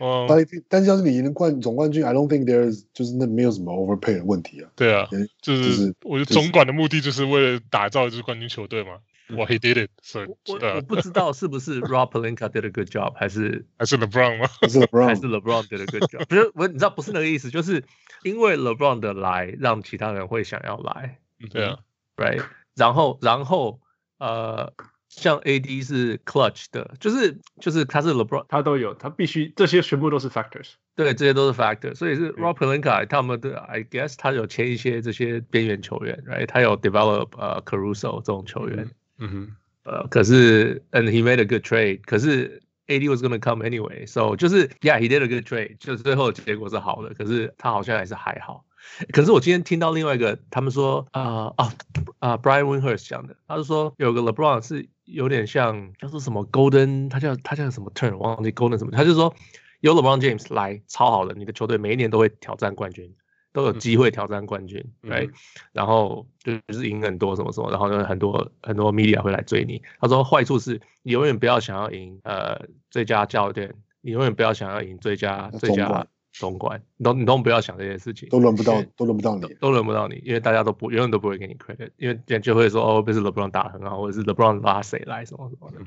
[0.01, 4.69] 哦，但但是要是你赢冠总冠军，I don't think there's 就是那没有什么 overpay 的问题啊。
[4.75, 5.07] 对啊，
[5.41, 8.97] 就是我觉得总管的目的就是为了打造一支冠军球队嘛。
[9.37, 14.47] 哇，he did it，所以我我不知道是不是 Rob Pelinka did a good job，还是 还是 LeBron 吗？
[14.59, 15.05] 还是 LeBron？
[15.05, 16.25] 还是 LeBron did a good job？
[16.25, 17.83] 不是，我你知道不是那个意思，就是
[18.23, 21.19] 因为 LeBron 的来，让其他人会想要来。
[21.49, 21.77] 对啊
[22.17, 22.43] ，right，
[22.75, 23.79] 然后然后
[24.17, 24.73] 呃。
[25.13, 36.45] 像 AD 是 clutch 的，就是就是他是 LeBron，他都有，他必须这些全部都是 factors，对，这些都是 factor，所以是 Rob Pelinka 他们的，I guess 他有签一些这些边缘球员，right？
[36.45, 39.47] 他有 develop 呃、uh, Caruso 这种球员，嗯哼，
[39.83, 45.21] 呃，可是 and he made a good trade，可是 AD was gonna come anyway，so 就是 yeah he did
[45.21, 48.63] a good trade，就是最后结果是好的，可是他好像还是还好。
[49.11, 51.73] 可是我今天听到另外一个，他们说啊啊
[52.19, 54.87] 啊 Brian Windhorst 讲的，他是说有个 LeBron 是。
[55.11, 59.33] 有点像叫做什么 Golden，他叫他叫什么 Turn，忘记 Golden 什么，他就说
[59.81, 63.13] 有 LeBron James 来超好的，你的球队每一年都会挑战冠军，
[63.51, 65.33] 都有机会挑战冠军，对、嗯，
[65.73, 69.81] 然后就是赢很多什么什么，然后呢很多很多 media 会来追你。
[69.99, 76.07] 他说坏处是你永远不要想要赢呃最佳教练，你永远不要想要赢最佳最佳。
[76.33, 85.77] 总管，你都你都不要想这些事情，都轮不到，都轮不到你，都轮不到你，因为大家都不永远都不会给你 credit，因为人就会说哦，不是 LeBron 打很好，或者是 LeBron 拉谁来什么什么的。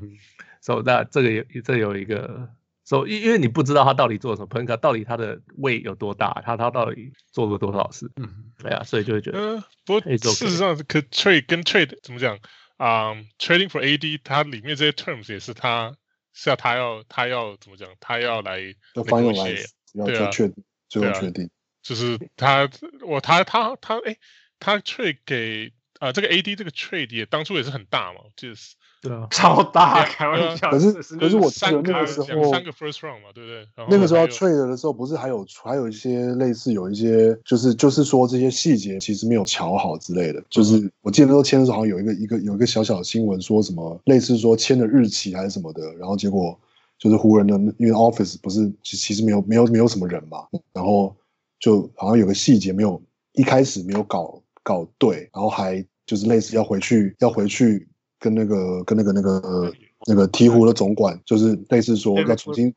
[0.60, 2.48] 所以那这个有这有一个，
[2.84, 12.38] 所以因为你不知道他到底做了什么，Pelinka 到底他的胃有多大，他他到底做了多少事，嗯，对啊，所以就会觉得，嗯，不过事实上，可 trade 跟 trade 怎么讲
[12.76, 15.94] 啊？Trading for AD，它里面这些 terms 也是他
[16.32, 17.88] 是要他要他要怎么讲？
[18.00, 18.74] 他要来
[19.06, 19.24] 翻
[19.94, 21.50] 要确确定，最后确定，
[21.82, 22.68] 就是他，
[23.06, 24.16] 我他他他，哎，
[24.58, 30.70] 他 trade 给啊，这个 AD 这个 trade 也当初也是很大嘛，就是对啊，超大，开玩笑。
[30.70, 33.66] 可是可是我记得那个时候三个 first round 嘛，对不对？
[33.88, 40.42] 那个时候要 trade 的时候，不是还有还有一些类似有一些，就是就是说这些细节其实没有瞧好之类的。
[40.50, 46.58] 就是我记得那时候签的时候，好像有一个一个有一个小小的新闻，说什么类似说签的日期还是什么的，然后结果。
[47.04, 51.14] 就是湖人的，因为 Office 不是其其实没有没有没有什么人嘛，然后
[51.60, 53.02] 就好像有个细节没有
[53.34, 57.86] 一开始没有搞搞对，然后还就是类似要回去要回去
[58.18, 59.70] 跟那个跟那个那个
[60.06, 62.72] 那个鹈鹕的总管，就是类似说要重新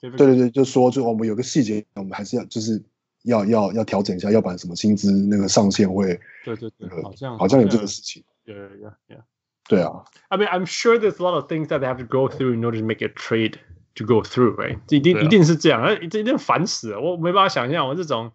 [0.00, 2.80] 对对对，就说就我们有个细节，我们还是要就是
[3.24, 8.68] 要要要调整一下，要不然什么薪资那个上限会对对对，好像好像有这个事情，对对
[9.08, 9.18] 对。
[9.67, 12.61] 对啊，I mean I'm sure there's a lot of things that they have to go through in
[12.61, 13.59] order to make a trade
[13.95, 14.79] to go through, right？
[14.89, 18.31] 一定一定是这样，这一定烦死了，我没办法想象我这种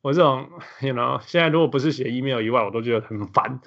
[0.00, 0.48] 我这种，
[0.80, 3.60] you know，现在如果不是写 email 以外，我都觉得很烦。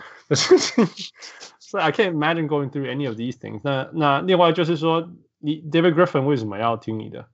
[1.60, 3.90] 所 以 I can't imagine going through any of these things 那。
[3.94, 7.28] 那那另外就是说，你 David Griffin 为什么要听你的？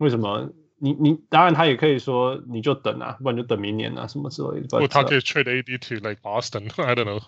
[0.00, 0.50] 为什么？
[0.83, 4.67] 你你当然他也可以说你就等啊，不然就等明年啊什么之类的。
[4.79, 7.21] 不，他可以 trade AD to like Boston，I don't know。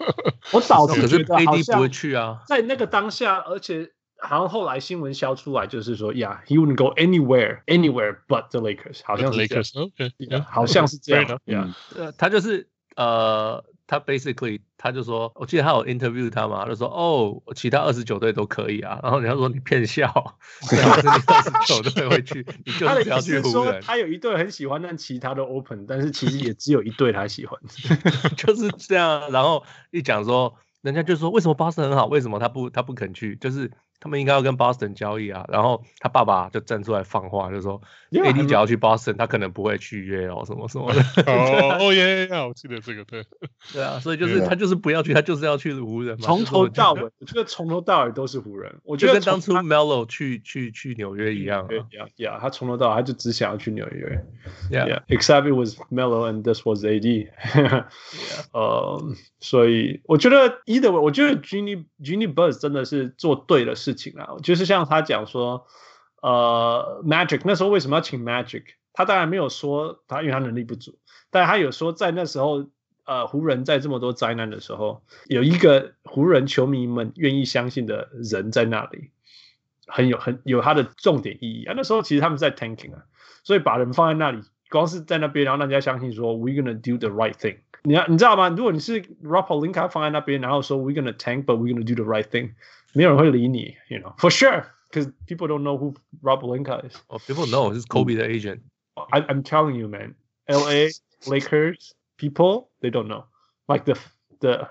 [0.51, 3.89] 我早就觉得 AD 不会去啊，在那个当下，而且
[4.19, 10.11] 好像后来新闻消出来，就是说，Yeah，he wouldn't go anywhere anywhere but the Lakers，好像是 Lakers，OK，
[10.45, 13.63] 好像是这样的，Yeah，呃，他就是呃。
[13.88, 19.00] 他 basically 他就说，我记得他有 interview 他嘛，他就说哦，其他二十九队都可以啊。
[19.04, 20.36] 然后人家说你骗笑，
[20.71, 23.82] 二十九队会去，你就是只要去湖人。
[23.82, 27.60] 他有一队很喜欢，但其他都 open，但是其实也只有一队他喜欢，
[28.38, 29.32] 就是这样。
[29.32, 33.71] 然后一讲说，人家就说为什么巴士很好，为什么他不他不肯去，就是。
[34.05, 41.01] 他们应该要跟 Boston 交易啊，然后他爸爸就站出来放话，就说 AD 只要去 Boston，他可能不会去约哦，什么什么的。
[41.81, 43.25] 哦耶，我记得这个，对，
[43.73, 46.27] 对啊，所以就是他就是不要去，他就是要去湖人嘛。
[46.27, 48.71] 从头到尾，我觉得从头到尾都是湖人。
[48.83, 51.67] 我觉得跟当初 Melo 去去去纽约一样。
[51.67, 54.23] Yeah，yeah，他从头到尾他就只想要去纽约。
[54.69, 57.29] Yeah，except it was Melo and this was AD。
[58.51, 59.03] 呃，
[59.41, 65.65] 所以我觉得 either way，我觉得 Jeanie Jeanie Buss 真的是做对了事情啊，就是像他讲说，
[66.21, 68.63] 呃，Magic 那时候为什么要请 Magic？
[68.93, 70.97] 他当然没有说他，因为他能力不足，
[71.29, 72.67] 但他有说在那时候，
[73.05, 79.12] 呃，湖人在这么多灾难的时候，有一个湖人球迷们愿意相信的人在那里，
[79.86, 81.73] 很有很有他的重点意义啊。
[81.75, 83.03] 那时候其实他们在 tanking 啊，
[83.43, 87.58] 所以把人放在那里，光是在那边，然后让人家相信说，we gonna do the right thing。
[87.84, 88.49] 你要你知道吗？
[88.49, 92.10] 如果你是 r a p p e r Linka 放在那边，然后说 we gonna tank，but we gonna do the
[92.10, 92.53] right thing。
[92.94, 96.96] 没有人会理你，you know for sure，because people don't know who Rob Pelinka is.
[97.09, 98.61] Oh, people know he's Kobe 的 agent.
[98.94, 100.14] I, I'm telling you, man.
[100.46, 100.90] L.A.
[101.26, 103.24] Lakers people they don't know,
[103.68, 103.96] like the
[104.40, 104.68] the.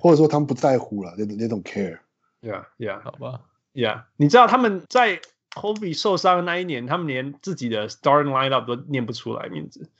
[0.00, 1.98] 或者说他们不在乎了，they they don't care.
[2.40, 3.00] Yeah, yeah.
[3.02, 3.40] 好吧，
[3.74, 4.04] Yeah.
[4.16, 5.20] 你知道他们在
[5.54, 9.90] Kobe 受伤的那一年，他们连自己的 starting lineup 都念不出来名字。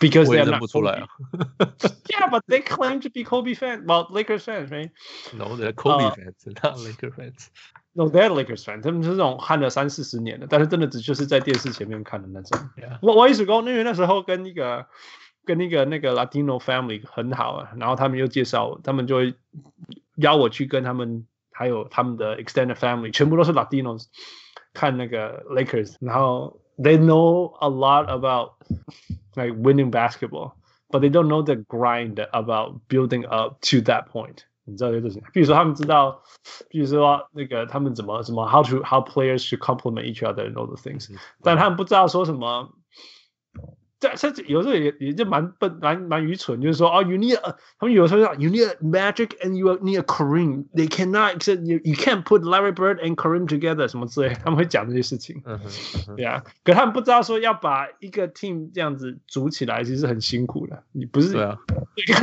[0.00, 1.06] Because they are not Kobe.
[2.10, 3.84] yeah, but they claim to be Kobe fans.
[3.86, 4.90] Well, Lakers fans, right?
[5.32, 7.50] No, they're Kobe uh, fans, not Lakers fans.
[7.94, 8.82] No, they're Lakers fans.
[8.82, 12.60] 他们是这种看了三四十年的，但是真的只就是在电视前面看的那种。
[12.76, 12.98] Yeah.
[13.00, 14.86] 我我一直讲，因为那时候跟一个
[15.46, 19.34] 跟那个那个 Latino family 很好啊，然后他们又介绍我，他们就会
[20.16, 24.04] 邀我去跟他们，还有他们的 extended family，全部都是 Latinos
[24.74, 30.56] 看那个 Lakers，然后 they know a lot about。like winning basketball,
[30.90, 34.46] but they don't know the grind about building up to that point。
[34.64, 35.20] 你知道这是？
[35.34, 36.22] 比如说他们知道，
[36.70, 42.72] 比如说那个他们怎么怎么 how to how players should complement each other and all the things，但他们不知道说什么
[44.01, 51.47] 这这有时候也也就蛮笨，蛮蛮愚蠢，就是说哦，you need a, 他们有时候讲 you need a Magic and you need a Kareem, they cannot
[51.47, 55.43] you you can't put Larry Bird and Kareem together 什么之类，他们会讲这些事情。
[55.45, 60.83] 嗯哼，对啊，可他们不知道说要把一个 team 这样子组起来，其实很辛苦的。
[60.93, 61.59] 你不是对啊，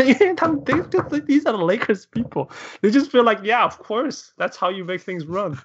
[0.04, 2.50] 因为他们 they, they, these are the Lakers people,
[2.82, 5.56] they just feel like yeah, of course, that's how you make things run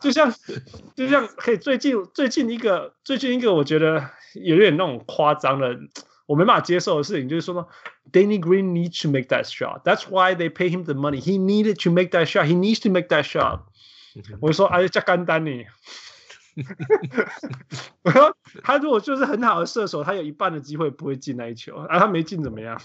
[0.00, 0.08] 就。
[0.08, 0.32] 就像
[0.96, 4.10] 就像可以最近最近一个最近一个，我觉得。
[4.33, 5.77] 有点那种夸张的，
[6.25, 7.65] 我没办法接受的事情，就是说呢，
[8.11, 9.83] Danny Green needs to make that shot.
[9.83, 11.19] That's why they pay him the money.
[11.21, 12.45] He needed to make that shot.
[12.45, 13.61] He needs to make that shot.
[14.39, 15.65] 我就说，哎，这简单你。
[18.02, 22.80] 我说，他如果就是很好的射手，他有一半的机会不会进那一球，啊，他没进怎么样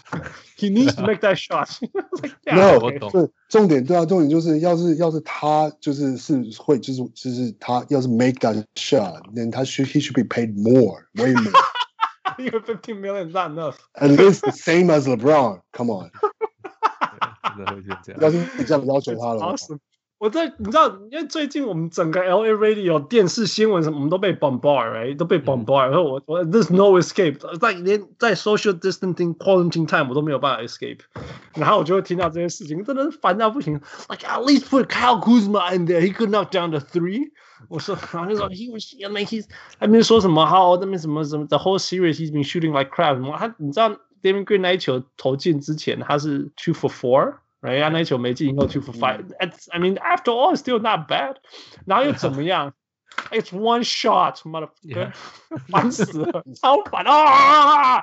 [0.57, 1.69] ？He needs to make that shot.
[2.45, 3.31] No，我懂。
[3.49, 11.51] 重点对啊，重点就是要是要是他就是是会就是就是他要是 make that shot，then 他 should he should be paid more, way more.
[12.37, 13.77] Even fifteen million is not enough.
[13.95, 15.61] At least the same as LeBron.
[15.73, 16.09] Come on.
[18.21, 19.55] 要是你这样要求他了。
[20.18, 25.14] 我在你知道，因为最近我们整个 LA Radio 电视新闻什么，我们都被 bombard，right?
[25.18, 31.00] 都被 bombard，然后我我 there's no escape，在连在 social distancing quarantine time 我都没有办法 escape，
[31.56, 33.74] 然后我就会听到这些事情，真的是烦到不行。
[34.08, 37.32] Like at least put Kyle Kuzma in there, he could knock down the three。
[37.68, 39.44] 我说，然后就说 he was，I mean he's，
[39.78, 43.20] 还没说什么好，那边什么什么 the whole series he's been shooting like crap。
[43.36, 43.90] 他你知道
[44.22, 47.34] Damon Green 那一球投进之前他是 two for four。
[47.60, 47.82] right？
[47.82, 51.36] 啊，那球没进以后 two for five。I mean after all it's still not bad。
[51.86, 52.72] 然后又怎么样？
[53.30, 54.68] It's one shot，妈的，
[55.68, 58.02] 烦死了，超烦啊！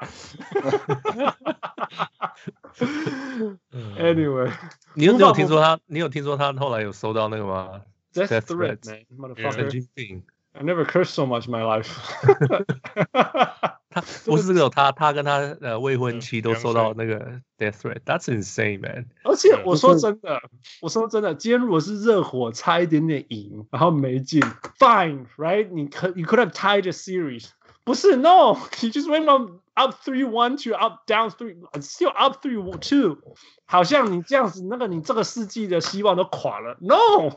[3.99, 4.49] Anyway，
[4.93, 5.77] 你有你有听说他？
[5.87, 7.81] 你有听说他后来有收到那个吗？
[8.13, 10.21] Death threat，man，motherfucker。
[10.55, 11.89] I never cursed so much in my life
[13.93, 19.07] 他不是只有他，他跟他呃未婚妻都收到那个 death threat。That's insane, man。
[19.25, 20.41] 而且我说真的，
[20.81, 24.41] 我说真的，今天如果是热火差一点点赢，然后没进，
[24.79, 25.67] fine, right？
[25.69, 27.49] 你可 you could have tied the series。
[27.83, 33.17] 不是，no，he just went from up three one to up down three，still up three two。
[33.65, 36.77] 好像你这样子，那个你这个世纪的希望都垮了。
[36.79, 37.29] No。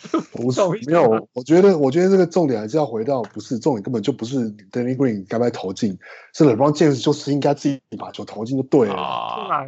[0.32, 5.98] 不是没有，我觉得，我觉得这个重点还是要回到，不是重点，根本就不是 Danny Green 该不该投进，
[6.34, 8.94] 是 LeBron James 就是应该自己把球投进就对了。
[8.94, 9.64] 啊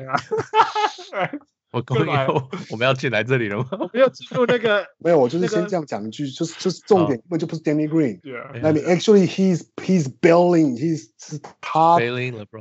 [1.72, 3.66] 我跟你说，我们要进来这里了吗？
[3.92, 8.20] 没有进入那个， 没有，我就是先这样讲一句，就是就是重点根本就不是 Danny Green。
[8.62, 11.96] I mean actually he's he's bailing he's 是他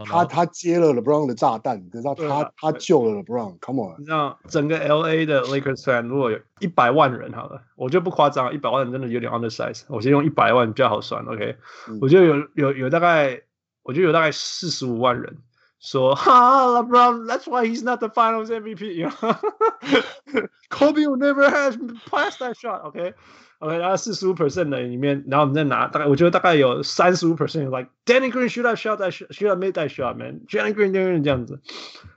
[0.06, 4.00] 他他接了 LeBron 的炸弹，你知道他他救了 LeBron，Come on。
[4.00, 9.82] 你知道整个 LA 的 Lakers fan 如果有一百万人好了，我就不夸张，一百万人真的有点 undersize。
[9.90, 11.58] 我先用一百万比较好算，OK？
[12.00, 13.42] 我觉得有有有大概，
[13.84, 15.38] 我觉得有大概四十五万人。
[15.81, 19.09] 说 哈，LeBron，that's why he's not the Finals MVP。
[20.71, 21.77] Kobe will never have
[22.11, 29.73] passed that shot。OK，OK，然后四十五 percent 的里面，然后我们再拿大概，我觉得大概有三十五 percent，like Danny Green should have shot that should have made
[29.73, 31.61] that shot man，Danny Green 这样子，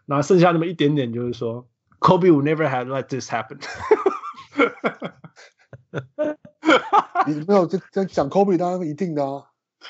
[0.06, 1.68] 然后剩下那么一点点就是说，
[2.00, 3.60] Kobe will never have let this happen。
[7.28, 9.44] 你没有这这讲 Kobe 当然一定的啊，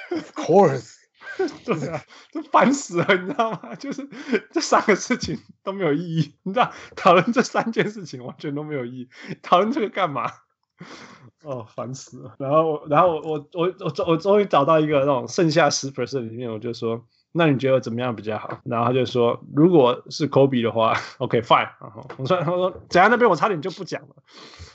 [0.09, 0.95] of course。
[1.64, 2.00] 对啊，
[2.32, 3.74] 就烦死了，你知道吗？
[3.78, 4.08] 就是
[4.52, 9.08] 这三个事情都没有意义，你知道，讨论这三件事情完全都没有意义，
[9.42, 10.30] 讨论这个干嘛？
[11.44, 12.34] 哦，烦死了。
[12.38, 18.60] 然后，然后我我我我我终于找到一个那种剩下十 percent 里面，我就说，那你觉得怎么样比较好？
[18.64, 21.68] 然后他就说，如果是 Kobe 的话，OK fine。
[21.80, 23.10] 然后我说，他说怎样？
[23.10, 24.16] 那边我差点就不讲了。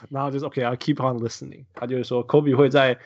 [0.09, 1.65] 然后就说 OK，I'll keep on listening。
[1.73, 2.99] 他就是说，Kobe 会在。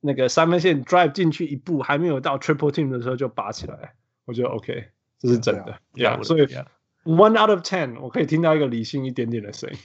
[0.00, 5.78] 那个三分线 drive 进去一步，还没有到 triple team 的时候就拔起来，我觉得 OK，这是真的。
[5.94, 6.46] Yeah，所以
[7.04, 9.78] one out of ten，我可以听到一个理性一点点的声音。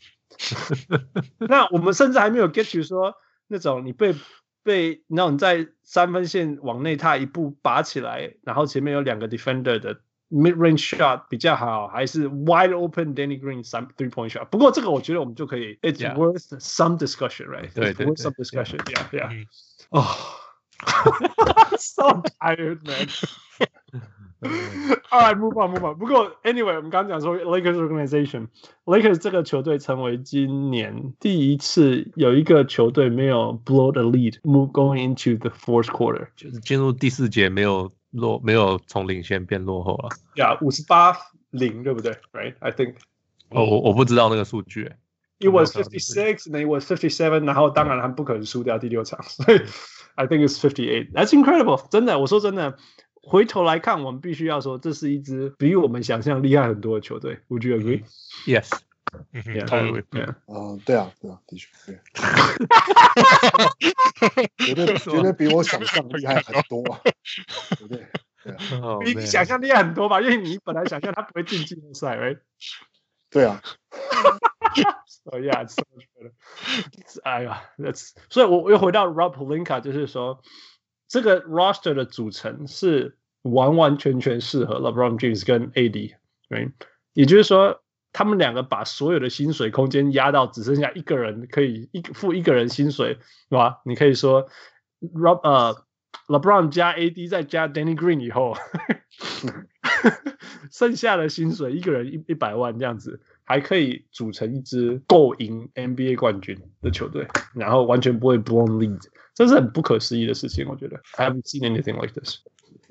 [1.47, 3.15] 那我们甚至还没有 get to 说
[3.47, 4.15] 那种你被
[4.63, 10.01] 被那种在三分线往内踏一步拔起来，然后前面有两个 defender 的。
[10.30, 14.46] Mid range shot 比较好，还是 wide open Danny Green 三 three point shot？
[14.46, 17.72] 不过这个我觉得我们就可以，It's worth some discussion, right?
[17.72, 19.46] 对对对 worth some discussion, yeah, yeah.
[19.90, 20.04] 哦，
[21.78, 23.06] so tired, man.
[25.10, 25.96] All right, move on, move on.
[25.96, 37.92] 不过 anyway，我们刚刚讲说 Lakers organization，Lakers 这个球队成为今年第一次有一个球队没有 blow the lead，move going into the fourth quarter，就是进入第四节没有。
[38.11, 41.17] 落没有从领先变落后了，呀，五十八
[41.49, 42.95] 零对不对？Right，I think。
[43.49, 44.91] 哦，我我不知道那个数据。
[45.39, 49.59] It was fifty six, and then it was fifty seven，然后当然他不可能输掉第六场，所以
[50.15, 51.11] I think it's fifty eight.
[51.13, 52.77] That's incredible，真的，我说真的，
[53.23, 57.39] 回头来看，我们必须要说，这是一支比我们想象厉害很多的球队。
[57.49, 58.03] Would you agree?
[58.45, 58.69] Yes.
[59.33, 60.03] Yeah, totally.
[60.13, 60.35] Yeah.
[60.47, 61.67] 嗯，对啊，对啊，的确，
[64.35, 67.01] 对， 绝对绝对比我想象厉害很多啊，
[67.77, 68.07] 对不对？
[68.43, 70.21] 对啊，比你想象厉害很多吧？
[70.21, 72.39] 因为你本来想象他不会进季后赛，right？
[73.29, 73.61] 对啊。
[75.25, 76.31] Oh yeah, so much better.
[77.23, 80.41] 哎呀，That's 所以，我又回到 Rob Pelinka，就是说，
[81.07, 86.71] 这个 roster 的组成是完完全全适合 LeBron James 跟 AD，right？
[87.13, 87.83] 也就是说。
[88.13, 93.17] 他们两个把所有的薪水空间压到只剩下一个人可以一付一个人薪水，
[93.49, 93.81] 是吧？
[93.85, 94.47] 你可以说
[95.13, 95.83] ，Rob 呃
[96.27, 98.55] ，LeBron 加 AD 再加 Danny Green 以后，
[100.71, 108.99] 剩下的薪水一个人一一百万这样子，还可以组成一支够赢 NBA 冠军的球队，然后完全不会 blown lead，
[109.33, 111.01] 这是很不可思议的事情，我觉得。
[111.17, 112.39] I haven't seen anything like this.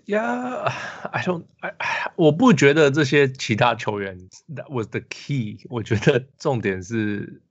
[0.10, 0.72] Yeah,
[1.12, 1.46] I don't.
[1.60, 1.74] I,
[2.16, 4.18] 我不觉得这些其他球员
[4.54, 5.60] that was the key。
[5.70, 7.42] 我觉得重点是，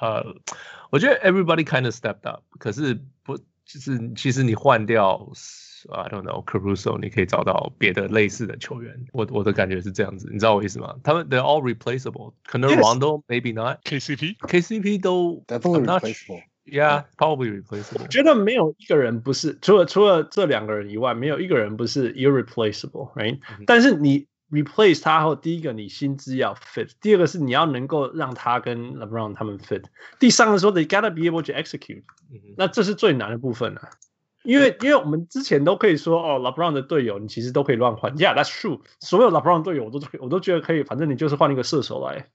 [0.00, 0.24] 呃，
[0.90, 2.42] 我觉得 everybody kind of stepped up。
[2.58, 5.28] 可是不，就是其实你换掉，
[5.90, 9.06] I don't know Caruso，你可以找到别的类似的球员。
[9.12, 10.94] 我我的感觉是这样子，你知道我意思吗？
[11.02, 12.32] 他们 they're all replaceable。
[12.46, 16.42] 可能 Rondo maybe not。KCP，KCP 都 definitely replaceable。
[16.71, 18.03] Yeah, probably replaceable.
[18.03, 29.83] 我觉得没有一个人不是除了除了这两个人以外，没有一个人不是 irreplaceable，right？、嗯、但是你 replace 他后，第一个你薪资要 fit，第二个是你要能够让他跟 LeBron 他们 fit，
[30.19, 33.89] 第三个说 they gotta be able to execute，、嗯、那这是最难的部分啊。
[34.43, 38.79] 因为因为我们之前都可以说哦，LeBron 的队友你其实都可以乱换，Yeah，that's true。
[39.01, 42.25] 所有 LeBron 队友我都我都觉得可以，反正你就是换一个射手来。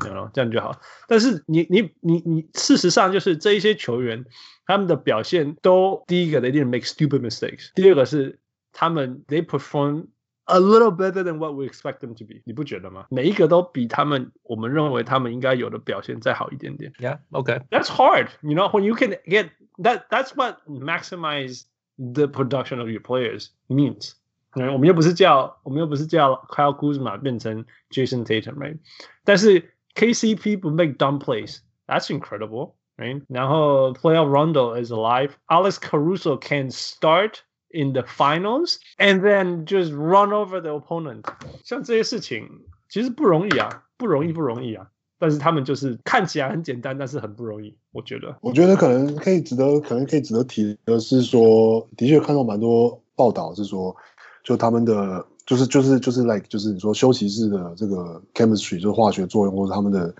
[0.00, 0.80] 这样就好。
[1.08, 4.24] 但是你你你你，事实上就是这一些球员，
[4.66, 7.70] 他们的表现都第一个，they didn't make stupid mistakes。
[7.74, 8.38] 第二个是
[8.72, 10.08] 他们 they perform
[10.44, 12.42] a little better than what we expect them to be。
[12.44, 13.06] 你不觉得吗？
[13.10, 16.92] 每一个都比他们我们认为他们应该有的表现再好一点点。
[16.98, 17.62] Yeah, okay.
[17.70, 18.28] That's hard.
[18.42, 21.62] You know, when you can get that, that's what maximize
[21.96, 24.12] the production of your players means.
[24.52, 28.78] 我们又不是叫我们又不是叫 Kyle Kuzma 变成 Jason Tatum，right？
[29.24, 31.60] 但是 KCP 不 make dumb plays.
[31.86, 33.22] That's incredible, right?
[33.28, 35.30] 然后 Playoff Rondo is alive.
[35.46, 41.24] Alex Caruso can start in the finals and then just run over the opponent.
[41.64, 42.48] 像这些事情
[42.88, 44.88] 其实不容易啊，不容易不容易啊。
[45.18, 47.74] 但是他们就是看起来很简单，但是很不容易。
[47.92, 53.96] 我觉得，我觉得可能可以值得，可能可以值得提的是说，的确看到蛮多报道是说，
[54.42, 55.26] 就他们的。
[55.51, 60.15] 就是就是就是 like 就是你说休息室的这个 chemistry 就是化学作用，或者他们的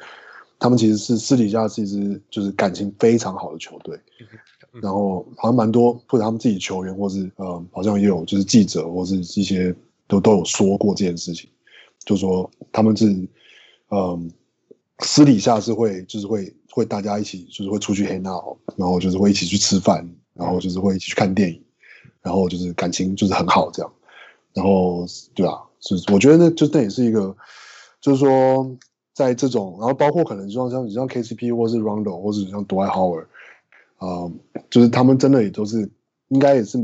[0.59, 3.97] 他们其实是私底下是一支就是感情非常好的球队，
[4.81, 9.73] 然后好像蛮多或者他们自己球员，或是呃好像也有就是记者或是一些
[10.05, 11.49] 都都有说过这件事情，
[12.03, 13.05] 就说他们是
[13.91, 14.29] 嗯
[14.99, 21.63] 私底下是会就是会会大家一起就是会出去 hang out，然后就是会一起去吃饭，然后就是会一起去看电影，
[22.21, 23.93] 然后就是感情就是很好这样。
[24.53, 27.35] 然后，对啊，是我觉得那就那也是一个，
[28.01, 28.77] 就是说，
[29.13, 33.27] 在这种，然后包括可能像像像 KCP 或是 Rondo 或是像 Dwight Howard，
[33.97, 34.31] 啊、呃，
[34.69, 35.89] 就是他们真的也都是
[36.29, 36.77] 应该也是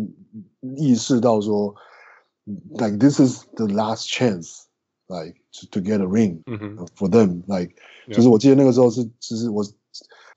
[0.78, 1.74] 意识到说
[2.78, 6.42] ，like this is the last chance，like to to get a ring
[6.96, 8.16] for them，like、mm -hmm.
[8.16, 9.64] 就是我记得那个时候是，其实我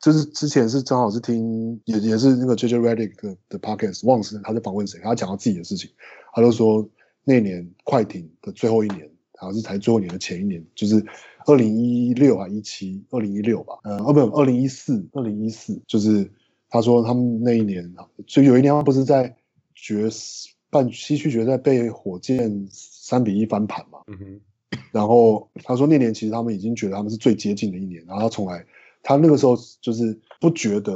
[0.00, 5.90] 就是之前是正好是听也也是那个 JJ Redick 的的 podcast，忘记他在访问谁，他讲到自己的事情，
[6.34, 6.88] 他就说。
[7.24, 11.04] 那年快艇的最后一年，好像是才最后一年的前一年，就是
[11.46, 16.28] 二零一六还一七，二零一六吧，呃，哦不，二零一四，二零一四，就是
[16.68, 17.94] 他说他们那一年，
[18.26, 19.36] 所以有一年他不是在
[19.74, 20.08] 决
[20.70, 24.40] 半西区决赛被火箭三比一翻盘嘛，嗯哼，
[24.90, 28.64] 然后他说那年其实他们已经觉得他们是最接近的一年，然后他从来
[29.02, 30.92] 他那个时候就是不觉得，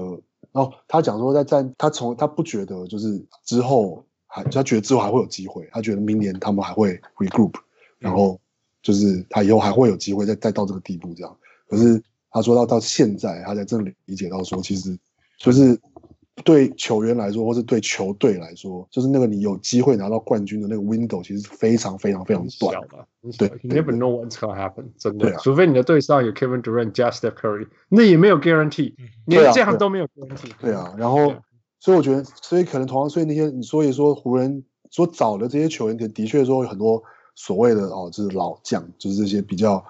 [0.52, 4.04] 然后他讲说在战他从他不觉得就是之后。
[4.42, 7.54] 他觉得之后还会有机会，他觉得明年他们还会 regroup，
[7.98, 8.40] 然后
[8.82, 11.36] 就是他以后还会有机会再再到这个地步这样。
[11.68, 14.98] 可是他说到到现在，他才真的理解到说，其实
[15.38, 15.78] 就是
[16.42, 23.06] 对球员来说，或是对球队来说，就是那个你有机会拿到冠军的那个 window，其实是非常非常非常短的。
[23.38, 25.32] 对，You never know what's gonna happen，真的。
[25.36, 28.94] 除非你的队上有 Kevin Durant 加 Steph Curry，那也没有 guarantee，
[29.26, 30.50] 连这样都没有 guarantee。
[30.60, 31.34] 对啊，然后。
[31.84, 37.02] 所以我觉得，所以可能同样，所以那些你所以说湖人所找的这些球员，可的确说有很多
[37.34, 39.84] 所谓的哦，就是老将，就是这些比较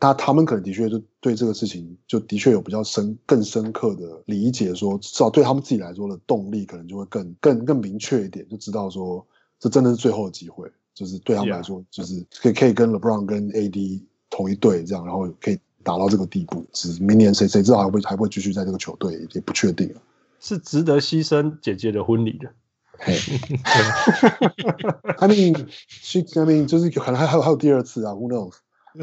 [0.00, 9.22] 他他们可能的确就对这个事情就的确有比较深更深刻的理解说，说至少对他们自己来说的动力可能就会更更更明确一点，就知道说
[9.60, 16.64] 这真的是最后的机会，就是对他们来说就是可以可以跟 LeBron 跟 AD 同一队这样，然后可以打到这个地步。
[16.72, 20.00] 只是明年谁谁知道还会还会继续在这个球队也不确定啊。
[20.44, 22.50] 是值得牺牲姐姐的婚礼的。
[22.98, 23.14] 嘿，
[25.16, 28.54] I mean, she, I mean，就是可能还还有还有第二次啊，Who knows？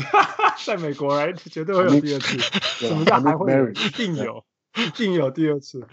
[0.64, 2.38] 在美国来绝对会有第二次，
[2.88, 3.70] 什么叫还会有？
[3.72, 4.46] 一定有，
[4.78, 5.86] 一定有第二次。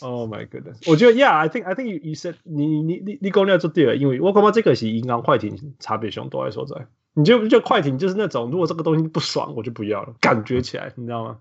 [0.00, 0.76] Oh my goodness！
[0.88, 6.86] 我觉得，Yeah，I think I think you said 你你你你讲了做对了，因为我感觉这个是银行快艇差别上大的所在。
[7.14, 11.38] 你就就快艇就是那种，如果这个东西不爽，我就不要了，感觉起来，你知道吗？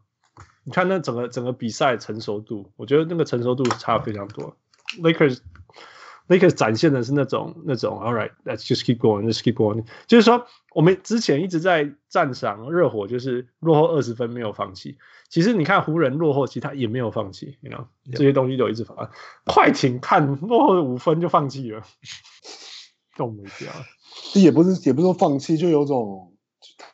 [0.67, 4.53] 你看那整个整个比赛成熟度，我觉得那个成熟度差非常多。
[5.01, 5.39] Lakers。
[6.27, 9.85] Lakers 展现的是那种那种，All right，let's just keep going，let's keep going。
[10.07, 14.97] 就是说，我们之前一直在赞赏热火，就是落后二十分没有放弃。
[15.29, 19.09] 其实你看湖人落后，其实他也没有放弃，you know，这些东西都一直发。
[19.45, 21.81] 快艇看落后五分就放弃了，
[23.15, 23.71] 动不掉。
[24.33, 26.33] 也不是也不是说放弃，就有种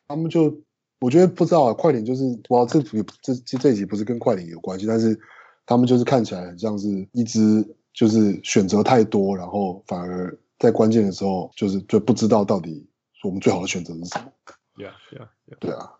[0.07, 0.61] 他们就
[1.03, 1.73] 我觉得不知道啊。
[1.73, 5.19] 快点就是，哇，这也这这这一集不是跟快点有关系，但是
[5.65, 7.65] 他们就是看起来很像是一支。
[7.93, 12.83] 就是选择太多，然后反而在关键的时候，就是就不知道到底
[13.23, 14.31] 我们最好的选择是什么。
[14.77, 15.59] Yeah, yeah, yeah.
[15.59, 15.91] 对啊，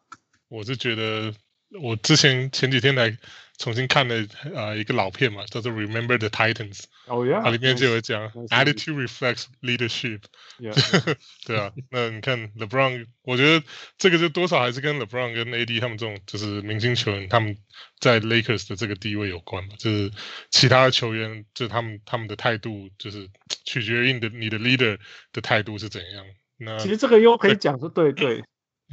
[0.47, 1.31] 我是觉得
[1.83, 3.15] 我之前前几天来
[3.63, 4.17] 重新看了
[4.53, 6.79] 啊、呃、一个老片嘛，叫做《Remember the Titans》。
[7.05, 10.19] 哦呀，它里面就有讲 Attitude reflects leadership。
[11.47, 13.65] 对啊，那你看 LeBron，我觉得
[13.97, 17.57] 这个就多少还是跟 LeBron 跟 AD 他们这种就是明星球员他们
[18.01, 20.11] 在 Lakers 的这个地位有关嘛，就是
[20.49, 23.29] 其他的球员就他们他们的态度就是
[23.63, 24.99] 取决于你的你的 leader
[25.31, 26.25] 的态度是怎样。
[26.57, 28.43] 那其实这个又可以讲说，对对。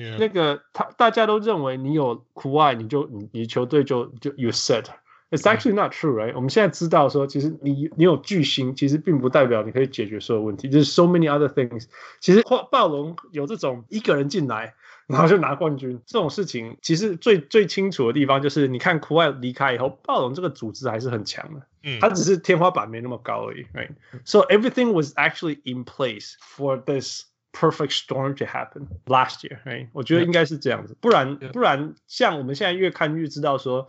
[0.00, 0.16] Yeah.
[0.18, 4.84] 那个他大家都认为你有苦爱，你就你你球队就就 you set。
[5.30, 6.32] It's actually not true, right？
[6.34, 10.70] 我们现在知道说，其实你你有巨星，其实并不代表你可以解决所有问题。
[10.70, 11.84] 就是 so many other things。
[12.18, 14.74] 其实暴龙有这种一个人进来，
[15.06, 21.60] 然后就拿冠军这种事情，其实最最清楚的地方就是，你看苦爱离开以后，暴龙这个组织还是很强的。
[21.84, 27.29] 嗯，他只是天花板没那么高而已，right？So everything was actually in place for this。
[27.57, 33.87] Perfect storm to happen last year，哎，我觉得应该是这样子，不然不然，像我们现在越看越知道说，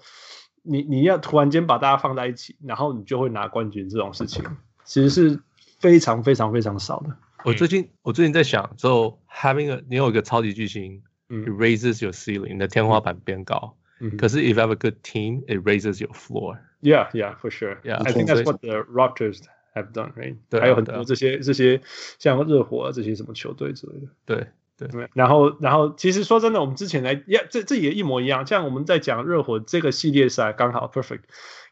[0.63, 4.45] 你你要突然间把大家放在一起，然后你就会拿冠军这种事情，
[4.85, 5.41] 其实是
[5.81, 7.17] 非常非常非常少的。
[7.45, 17.11] 我最近我最近在想，就 having a 你有一个超级巨星，嗯，it raises your ceiling，你的天花板变高，嗯，可是 if you have a good team，it raises your floor。Yeah,
[17.11, 17.79] yeah, for sure.
[17.83, 19.41] Yeah, I think that's what the Raptors
[19.75, 21.81] have done right，对、啊，还有很多这些、啊、这些
[22.19, 24.47] 像热火啊这些什么球队之类的，对
[24.79, 25.09] 对，对。
[25.15, 28.47] 然后然后其实说真的，我们之前来呀，这这也一模一样。
[28.47, 31.23] 像我们在讲热火这个系列赛，刚好 perfect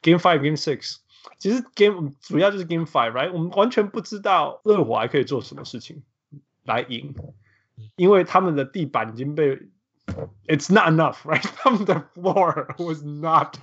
[0.03, 0.97] game five game six，
[1.38, 3.32] 其实 game 主要就是 game five，right？
[3.32, 6.03] 我们完全不知道热火还可以做什么事情
[6.64, 7.14] 来赢，
[7.97, 9.59] 因为他们的地板已经被
[10.47, 11.47] it's not enough，right？
[11.57, 13.57] 他们的 floor was not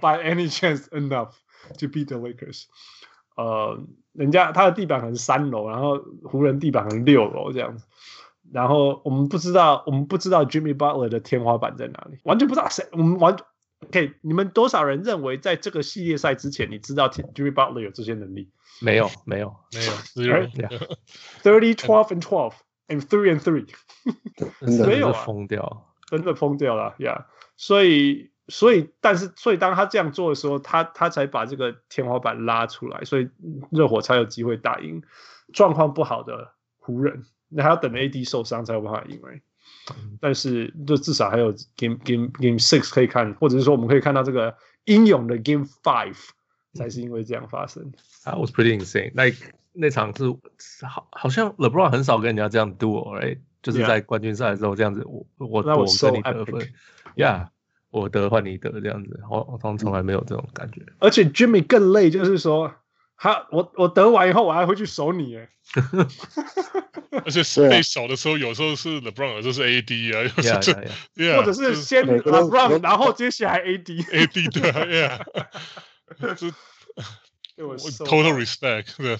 [0.00, 1.32] by any chance enough
[1.78, 2.64] to beat the Lakers。
[3.39, 3.79] 呃，
[4.11, 7.85] 人家他的地板可能是三楼，然后湖人地板可能六楼这样子，
[8.51, 13.37] 然后我们不知道，我们不知道 Jimmy Butler 的天花板在哪里，完全不知道谁，我们完
[13.87, 18.51] ，OK，你们多少人认为在这个系列赛之前，你知道 Jimmy Butler 有这些能力？
[18.81, 19.91] 没有，没有，没有
[21.41, 22.55] ，Thirty twelve and twelve
[22.89, 23.67] and three and three，
[24.85, 27.25] 没有啊，疯掉，真的疯掉了呀，yeah.
[27.55, 28.31] 所以。
[28.49, 33.29] 所以，但是，所以当他这样做的时候，他他才把这个天花板拉出来，所以
[33.71, 35.01] 热火才有机会打赢
[35.53, 37.23] 状况不好的湖人。
[37.47, 39.21] 那还要等 AD 受伤才有办法赢。
[40.19, 46.29] 但是，就至少还有 Game Game Game Six 可以看，或者是说我们可以看到这个英勇的 Game Five，
[46.73, 47.91] 才是因为这样发生。
[48.23, 49.11] That was pretty insane。
[49.13, 49.31] 那
[49.73, 50.25] 那场是
[50.85, 56.67] 好，好像 LeBron 很少跟人家这样 duel，就是在冠军赛的时候这样子，我我我跟你得分
[57.15, 57.47] ，Yeah。
[57.91, 60.81] 我得换你得这样子，我我从从来没有这种感觉。
[60.99, 62.73] 而且 Jimmy 更累，就是说，
[63.17, 65.49] 他我我得完以后，我还会去守你哎。
[67.25, 71.37] 而且被守的时候，有时候是 LeBron，有时候是 AD 啊，有时候 yeah, yeah, yeah.
[71.37, 75.19] 或者是先 LeBron，然后接下来 AD，AD 对，Yeah，
[76.35, 76.47] 就
[78.05, 79.17] total respect，对，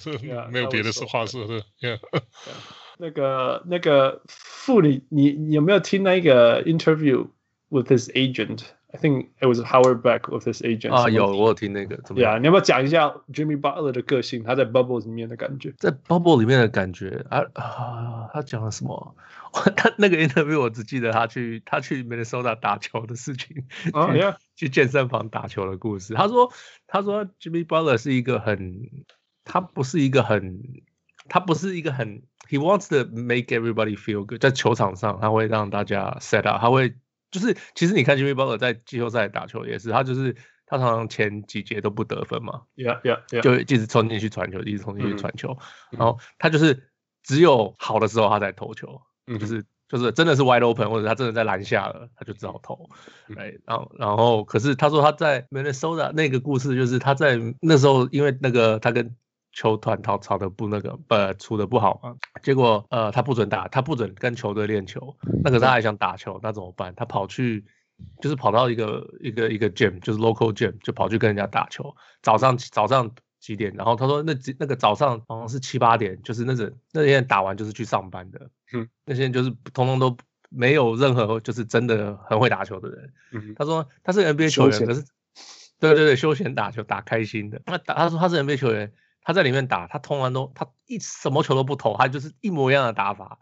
[0.50, 1.98] 没有别的话说的，Yeah。
[2.98, 6.62] 那个那个傅里，你你有没有听那个
[7.69, 12.39] interview？with his agent， I think it was Howard Beck with his agent 啊，有我有听那个，怎么样？
[12.41, 14.43] 你要不要讲一下 Jimmy Butler 的个性？
[14.43, 19.15] 他在 Bubble 里面的感觉，在 Bubble 里面的感觉啊啊，他讲了什么？
[19.75, 24.35] 他那个 interview 我只记得他去他去 Minnesota 打球的事情，啊、oh, yeah.
[24.55, 26.13] 去健身房打球的故事。
[26.13, 26.51] 他说
[26.87, 28.89] 他说 Jimmy Butler 是一个很，
[29.43, 30.61] 他不是一个很，
[31.29, 36.95] 他不是一个很，He wants to make everybody feel good，在球场上他会让大家 set up，他会。
[37.30, 40.34] 就是，其实你看 Jimmy Butler 在季后赛打球也是，他就是
[40.66, 45.56] 他常常前几节都不得分嘛，Yeah Yeah Yeah，就一直冲进去传球，一直冲进去传球，
[45.92, 46.18] 嗯，然后。
[46.38, 46.90] 他就是
[47.22, 52.88] 只有好的时候他才投球，嗯，就是就是真的是 wide open 或者他真的在篮下了，他就只好投，
[53.36, 59.14] 哎，嗯，然后然后可是他说他在 Minnesota 那个故事就是他在那时候因为那个他跟
[59.52, 66.94] 球团吵吵的不那个不出的不好嘛，结果呃他不准打，他不准跟球队练球，那可是他还想打球，那怎么办？
[66.94, 67.64] 他跑去
[68.20, 71.94] 就是跑到一个一个一个 gym，就是 local gym，就跑去跟人家打球。
[72.22, 73.74] 早上早上几点？
[73.74, 80.16] 然后他说那那个早上好像是七八点，就是那阵那些人打完就是去上班的，嗯，那些人就是通通都
[80.48, 83.12] 没有任何就是真的很会打球的人。
[83.32, 85.04] 嗯，他说他是 NBA 球员，可是
[85.80, 87.60] 对对对，休闲打球打开心的。
[87.66, 88.92] 那打他说他是 NBA 球员。
[89.22, 93.38] 他在里面打，他通常都他一什么球都不投，他就是一模一样的打法，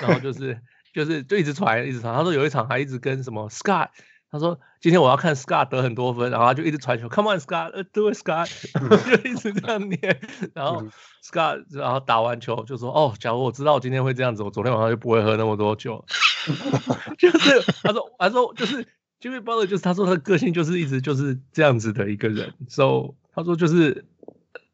[0.00, 0.60] 然后就是
[0.94, 2.14] 就是就一直传一直传。
[2.14, 3.88] 他说有一场还一直跟什么 Scott，
[4.30, 8.48] 他说今天我要看 Scott 得很多分，然后他就一直传球，Come on Scott，do it Scott，
[9.22, 10.20] 就一直这样念。
[10.54, 10.82] 然后
[11.22, 16.04] Scott 然后打完球就说哦，假如我知道我今天会这样子，我昨天晚上就不会喝那么多酒。
[17.18, 18.82] 就是他说他说就是
[19.20, 24.06] Jimmy Butler 就是他说他的个性就是一直就是这样子的一个人，so 他说就是。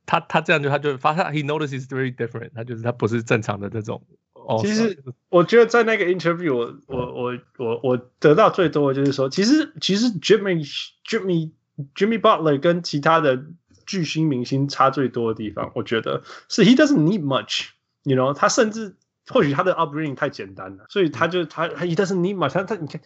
[0.06, 4.02] 他他这样就他就发现，he notices very different，他就是他不是正常的这种。
[4.32, 10.70] 哦其实我觉得在那个 interview，我我我我我得到最多的就是说，其实其实 Jimmy
[11.08, 11.52] Jimmy
[11.94, 13.42] Jimmy Butler 跟其他的
[13.86, 18.96] 巨星明星差最多的地方，我觉得是 he doesn't need much，you know，他甚至
[19.28, 23.00] 或许他的 upbringing 太简单了，所以他就他他 he doesn't need much，他他你看，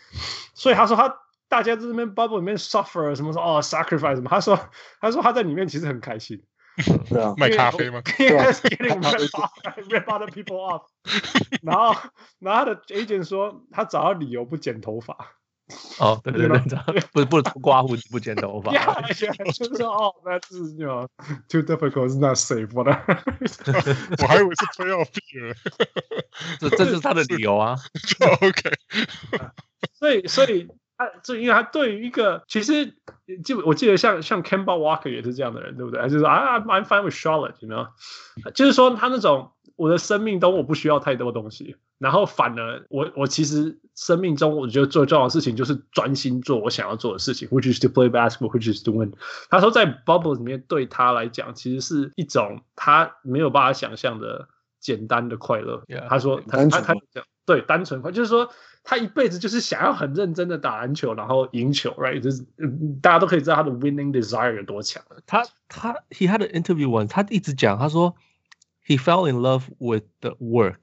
[0.54, 4.58] 所以他说他大家在这边 bubble 里面 suffer 什么说哦 sacrifice 什么，他说
[5.00, 6.42] 他说他在里面其实很开心。
[7.08, 8.00] 对啊，卖咖啡吗？
[8.16, 10.82] 对啊，rip other people off。
[11.62, 11.94] 然后，
[12.38, 15.34] 然后他的 agent 说，他找到理由不剪头发。
[15.98, 16.58] 哦，对对对，
[17.12, 18.72] 不不刮胡子不剪头发。
[19.02, 21.06] 就是说，哦，那是 you know
[21.48, 22.70] too difficult, it's not safe。
[22.74, 22.84] 我
[24.26, 25.54] 还以为是 playoff beer。
[26.60, 27.76] 这这是他的理由啊。
[28.40, 28.72] OK。
[29.94, 30.68] 所以，所以。
[30.98, 32.94] 他这因为他对于一个其实
[33.44, 36.00] 就我记得像像 c a m b a Walker 也是这样的人，对不对？
[36.00, 37.88] 他就是啊，I'm fine with Charlotte，you know，
[38.52, 49.12] 就是说他那种我的生命中我不需要太多东西，然后反而我我其实生命中我觉得最重要的事情就是专心做我想要做的事情，which is to play basketball，which is to win。
[49.48, 54.48] 他说在 bubble 里面对他来讲，其实是一种他没有办法想象的
[54.80, 55.84] 简单的快乐。
[56.08, 58.50] 他说他他他讲对单纯快，就是说。
[58.84, 62.20] 他一辈子就是想要很认真的打篮球，然后赢球，right？
[62.20, 62.42] 就是
[63.02, 65.02] 大家都可以知道他的 winning desire 有多强。
[65.26, 68.14] 他他 he had an interview once，他一直讲，他说
[68.86, 70.78] he fell in love with the work。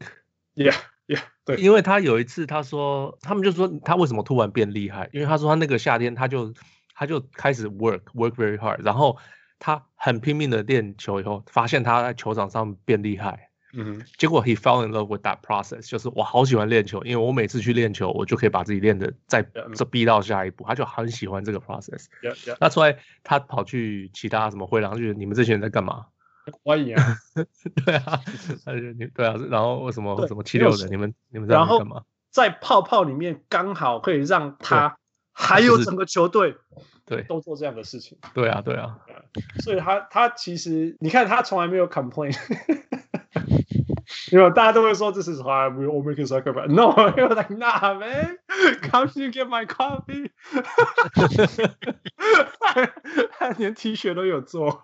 [0.54, 0.76] Yeah,
[1.08, 5.10] yeah，对，因为他有一次他说，他们就说他为什么突然变厉害？
[5.12, 6.54] 因为他说他那个夏天他就
[6.94, 9.18] 他就开始 work work very hard，然后
[9.58, 13.50] 他很拼命的练球以后，发现他在球场上变厉害。
[13.76, 19.46] 嗯，结果 he fell in love with that process，就是我好喜欢练球，因为我每次去练球，我就可以把自己练的再
[19.76, 22.06] 这逼到下一步，他就很喜欢这个 process。
[22.24, 22.58] Yeah, yeah.
[22.60, 26.06] 那出来他跑去其他什么会，然后就你们这些人在干嘛？
[26.64, 27.18] 欢迎啊！
[27.86, 28.22] 对啊，
[28.64, 32.04] 他就你对啊，然后为什么什么七六人，你们你们在干嘛？
[32.30, 34.98] 在泡泡里面刚好可以让他
[35.32, 36.56] 还有整个球队
[37.06, 38.18] 对都做这样的事情。
[38.34, 39.00] 对啊，对啊，
[39.64, 42.38] 所以他他其实你看他从来没有 complain。
[44.33, 46.69] 因为大家都会说这是 hard, we all make a sacrifice.
[46.69, 48.39] No, he was like, nah, man,
[48.91, 50.31] come you get my coffee.
[53.39, 54.83] 他连 T 恤都有做。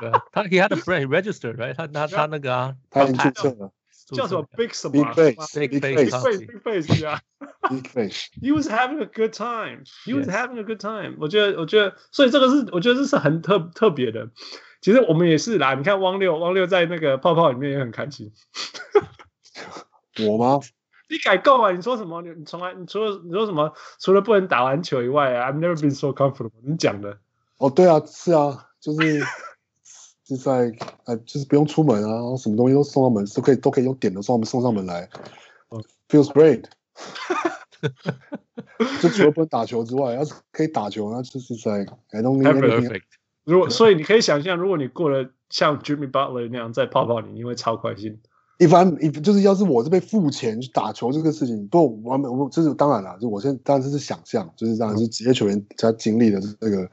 [0.00, 1.74] 对啊，他 he had a friend registered, right？
[1.74, 3.72] 他他他那个啊，他已经注册了，
[4.12, 7.20] 叫什么 Big 什么 Big Face Big Face Big Face 呀
[7.70, 9.84] Big Face。He was having a good time.
[10.04, 11.16] He was having a good time.
[11.20, 14.30] 我觉得我觉得，所以这个是我觉得这是很特特别的。
[14.81, 18.31] 其实我们也是啦，你看汪六，汪六在那个泡泡里面也很开心。
[20.27, 20.59] 我吗？
[21.09, 21.71] 你改够啊！
[21.71, 22.21] 你说什么？
[22.21, 23.73] 你从来你除了你说什么？
[23.99, 26.51] 除了不能打篮球以外啊，I've never been so comfortable。
[26.61, 27.17] 你讲的。
[27.57, 29.21] 哦，对啊，是啊，就是
[30.23, 30.71] 就在
[31.05, 35.09] 哎，就是不用出门啊，然后什么东西都送到门，都可以都可以用点的送我们送上门来。
[36.09, 36.65] Feels great。
[39.01, 43.01] 就除了不能打球之外，要是可以打球，那就是在 I don't need anything。
[43.49, 48.19] 如果所以你可以想象，如果你过了 像 Jimmy Butler 那样在泡泡里，你会超开心。
[48.59, 56.87] 一般一就是要是我是被付钱去打球这个事情，不，我我这是当然了，就我现在当然这是想象，就是当然是职业球员他经历的这个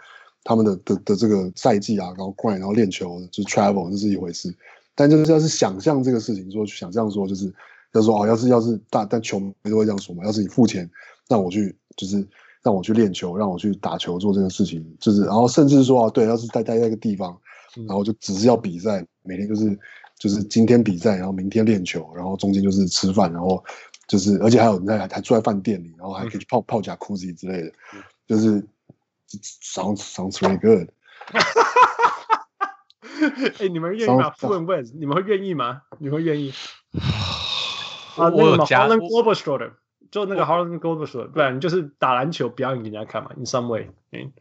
[0.44, 4.54] 他们的的的这个赛季啊，然后 grind，然后练球，就 travel，这是一回事。
[4.94, 7.52] 但就是要是想象这个事情，说想象说就是
[7.92, 10.88] 要说哦，要是要是大但球迷都会这样说嘛，要是你付钱
[11.28, 12.24] 那我去，就是
[12.66, 17.40] 让我去练球，让我去打球做这个事情，就是然后甚至说啊，对，要是待待在一个地方，
[17.86, 19.78] 然后就只是要比赛，每天就是
[20.18, 23.64] 就是今天比赛，然后明天练球，然后中间就是吃饭，然后
[24.08, 27.70] 就是而且还有人在还住在饭店里，然后还可以去泡泡甲库斯之类的，
[28.26, 28.60] 就是
[29.62, 30.88] sounds sounds very good。
[33.60, 34.34] 哎，你们愿意吗？
[34.42, 35.82] 问问，你们会愿意吗？
[35.98, 36.52] 你们会愿意？
[38.16, 39.72] 啊，那个 Harlem Globetrotter，
[40.16, 43.32] 就那个 Harlem Globetrotter，不然你就是打篮球表演给人家看嘛。
[43.36, 44.32] In some way，嗯。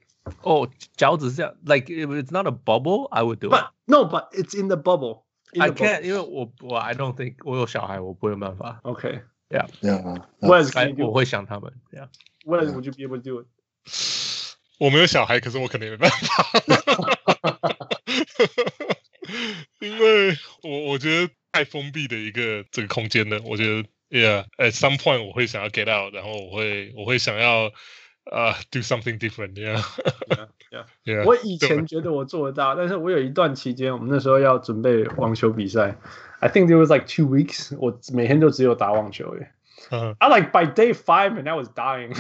[0.41, 3.61] 哦，脚趾是这样，like if it's not a bubble, I would do it.
[3.84, 5.23] No, but it's in the bubble.
[5.59, 8.80] I can't，因为我我 I don't think 我有小孩，我不会有办法。
[8.84, 10.23] OK, yeah, yeah.
[10.39, 11.05] Whereas。
[11.05, 12.07] 我会想他们，Yeah。
[12.45, 13.47] When would you be able to do it？
[14.80, 16.45] 我没有小孩，可是我肯定没办法。
[19.82, 27.70] 因为我我觉得太封闭的一个这个空间呢，我觉得 ，Yeah，at some point 我会想要 get out，然后我会我会想要
[28.30, 31.22] 呃、uh, do something different，Yeah，Yeah，Yeah。Yeah, yeah.
[31.22, 31.24] Yeah.
[31.24, 35.96] 我以前觉得我做得到，但是我有一段期间，我们那时候要准备网球比赛，
[36.38, 39.50] I think there was like two weeks，我每天都只有打网球诶。
[39.90, 42.14] Uh, I like by day five and I was dying，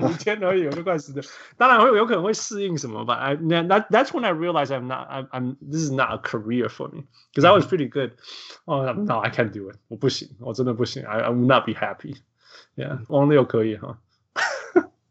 [0.00, 1.22] 五天而已我就快死了。
[1.58, 3.14] 当然会有可能会适应什么吧。
[3.14, 6.88] I that that's when I realized I'm not I'm I'm this is not a career for
[6.88, 8.12] me because I was pretty good.
[8.64, 9.76] Oh no, I can't do it.
[9.88, 11.04] 我不行，我真的不行。
[11.04, 12.16] I I will not be happy.
[12.76, 13.98] Yeah，王六可以哈。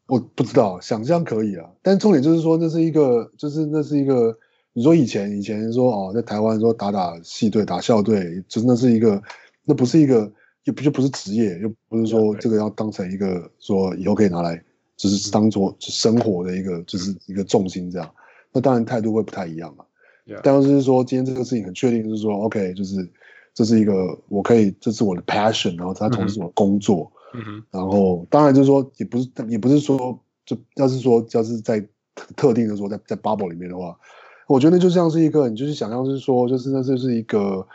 [0.07, 4.37] 我不知道，想象可以啊，但重点就是说，那是一个，就是那是一个。
[4.71, 9.21] 你说以前以前说哦，在台湾说打打系队打校队，就那是一个，
[9.65, 10.31] 那不是一个。
[10.68, 14.62] 又不就不是职业，又不是说这个要当成一个说以后可以拿来，
[14.98, 18.06] 就是当做生活的一个，就是一个重心这样。
[18.52, 19.84] 那当然态度会不太一样嘛。
[20.42, 22.96] 但是说今天这个事情很确定，就是说 OK，就是
[23.54, 27.10] 这是一个我可以，这是我的 passion，然后它同时是我的工作。
[27.32, 31.82] 嗯，然后当然就是说，也不是也不是说，就要是说要是在
[32.36, 33.98] 特定的说在在 bubble 里面的话，
[34.46, 37.66] 我觉得就像是一个，你就是想象是说，就是那这是一个。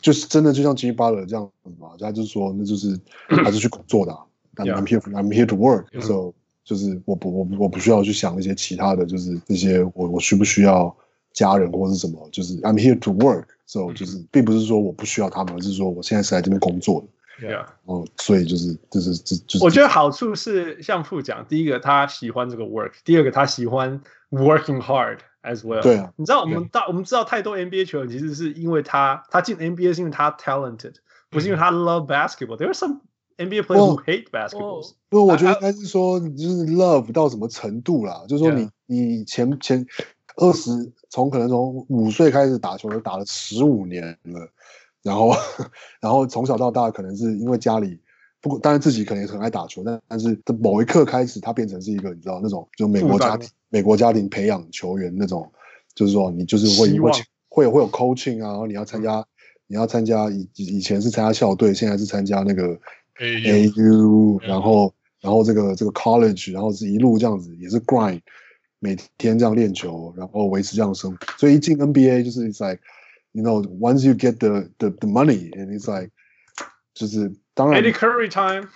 [0.00, 2.98] 就是真的，就像 Jimmy Butler 这样子嘛，他就是说，那就是
[3.44, 4.12] 还是去工作的。
[4.56, 5.86] I'm here, I'm here to work.
[6.02, 6.34] So
[6.64, 10.94] 就是我不，我我不需要去想一些其他的，就是那些我我需不需要
[11.32, 13.44] 家人或是什么，就是 I'm here to work.
[13.66, 17.48] So 就是并不是说我不需要他们，而是说我现在是来这边工作的。
[17.48, 17.64] Yeah.
[17.86, 19.64] 哦，所以就是就是这就是。
[19.64, 25.18] 我觉得好处是像副讲，第一个他喜欢这个 work，第二个他喜欢 working hard。
[25.42, 30.94] As well，对啊，你知道我们大我们知道太多 NBA 球员其实是因为他他进 NBA 是因为他 talented，
[31.30, 32.56] 不是因为他 love basketball。
[32.56, 33.00] There are some
[33.38, 34.92] NBA players who hate basketball。
[35.08, 39.86] 不，我觉得应该是说就是 love 到什么程度啦，就是说你你前前
[40.36, 40.70] 二十
[41.08, 44.48] 从可能从五岁开始打球，都打了十五年了，
[45.02, 45.32] 然后
[46.00, 47.98] 然后从小到大可能是因为家里。
[48.40, 55.50] 不过，当然自己可能也很爱打球，但但是某一刻开始，他变成是一个你知道那种，就美国家庭美国家庭培养球员那种，
[55.94, 57.10] 就是说你就是会会
[57.48, 59.26] 会有会有 coaching 啊，然后你要参加、嗯、
[59.66, 62.78] 你要参加以以前是参加校队，现在是参加那个
[63.18, 68.20] AU，, AU 然后然后这个这个 college，然后是一路这样子也是 grind，
[68.78, 72.80] 每天这样练球，然后维持这样的生活，所以一进 NBA 就是 it's like
[73.32, 76.10] you know once you get the the the money and it's like
[77.00, 77.32] 就是。
[77.52, 78.68] 当然 Eddie Curry time，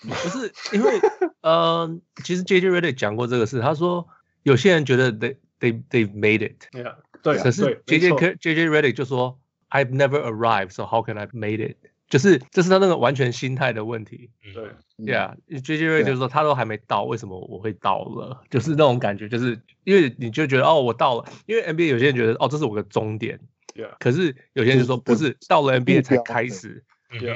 [0.00, 1.00] 不是因为
[1.42, 4.06] 呃，其实 JJ Redick 讲过这个事，他说
[4.44, 6.68] 有些人觉得 they they they've made it，
[7.22, 9.38] 对，可是 JJ JJ Redick 就说
[9.68, 11.76] I've never arrived，so how can I made it？
[12.08, 14.30] 就是这是他那个完全心态的问题。
[14.54, 18.42] 对，Yeah，JJ Redick 就是说他都还没到，为什么我会到了？
[18.48, 23.40] 就是那种感觉，就是因为你就觉得哦，我到了，因为 NBA 有些人觉得哦，这是我的终点，
[23.98, 26.82] 可是有些人就说不是，到了 NBA 才开始。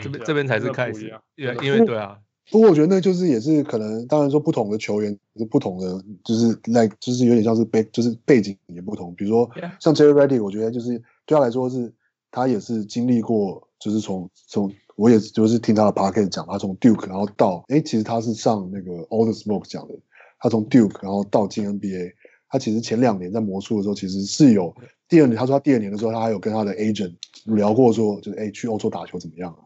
[0.02, 2.18] 这边这边才是开始，因为因为对啊，
[2.50, 9.50] 不过我觉得那就是也是可能，当然说不同的球员是不同的，就是来就是有点像是背就是背景也不同，比如说
[9.80, 10.04] 像 J.
[10.06, 11.92] Redick，我觉得就是对他来说是，
[12.30, 19.94] 他也是经历过，就是从从我也就是听他的 p a r k e t 讲，他从 Duke 然后到哎，其实他是上那个 All the Smoke 讲的，
[20.40, 22.12] 他从 Duke 然后到进 NBA，
[22.48, 24.74] 他其实前两年在魔术的时候其实是有，
[25.06, 27.14] 第二年他说他第二年的时候他还有跟他的 agent
[27.44, 29.60] 聊过说，就是哎去欧洲打球怎么样啊？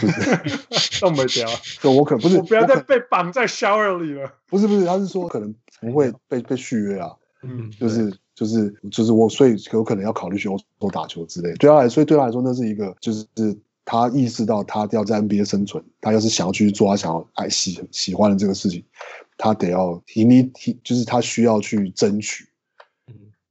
[0.00, 1.28] 就是动不了。
[1.80, 4.32] 就我可不是，我不要再被绑在 shower 里了。
[4.48, 7.10] 不是不是，他是说可能不会被被续约啊。
[7.42, 11.52] 嗯，就是就是就是我，所以有可能要考虑去欧洲打球之类。
[11.54, 13.26] 对他来，所以对他来说，那是一个就是
[13.84, 18.82] 他意识到他要在 NBA 生存，他要是想要去做他想要爱喜喜欢的这个事情，
[19.36, 22.48] 他得要提你提，就是他需要去争取。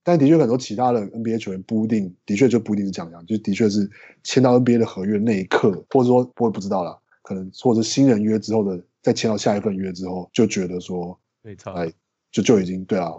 [0.05, 3.89] 但的确很多其他的 NBA 球员不一定，的确就不一定是这样讲，就的确是
[4.23, 11.91] 签到 NBA 的合约那一刻，或者说我也不知道啦，可能或者新人约之后的，再签到下一份约之后，就觉得说，没错，哎，
[12.31, 13.11] 就就已经对啊，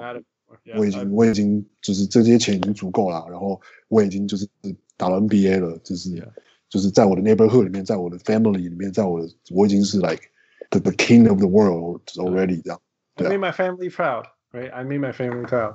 [0.76, 4.46] 我已经我已经就是这些钱已经足够了，然后我已经就是
[4.96, 6.10] 打了 NBA 了，就是
[6.68, 10.22] 就是在我的 neighborhood 里面，在我的 family 里面，在我的我已经是 like
[10.70, 12.80] the the king of the world already 这样，
[13.16, 13.32] 对啊。
[13.32, 14.70] I made my family proud, right?
[14.70, 15.74] I made my family proud.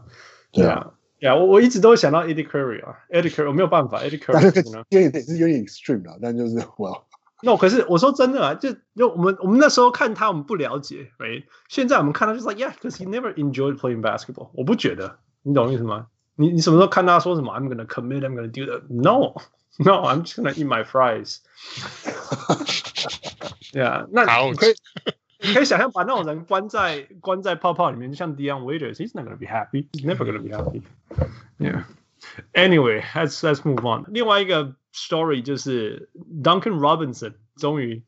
[0.54, 0.94] 对啊。
[1.22, 4.44] 呀，我我一直都想到 Eddie Curry 啊，Eddie Curry 我没有办法，Eddie Curry
[4.90, 7.06] 有点也是有点 extreme 啦，但就是我。
[7.44, 14.50] No，可是我说真的啊，就就我们我们那时候看他，我们不了解，，right？，现在我们看他就是 like yeah，because he never enjoyed playing basketball。
[14.54, 16.08] 我不觉得，你懂意思吗？
[16.36, 18.82] 你你什么时候看他说什么？I'm gonna commit, I'm gonna do that.
[18.90, 21.38] No，no，I'm just gonna eat my fries。
[23.72, 24.74] 对啊，那你可以。
[25.41, 29.89] 你可以想象把那种人关在关在泡泡里面，就像 Dion Waiters，he's not gonna be happy.
[29.93, 30.83] He's never gonna be happy.
[31.59, 31.85] Yeah.
[32.55, 34.05] Anyway, let's let's move on.
[34.09, 36.09] 另外一个 story 就是
[36.43, 38.03] Duncan Robinson 终于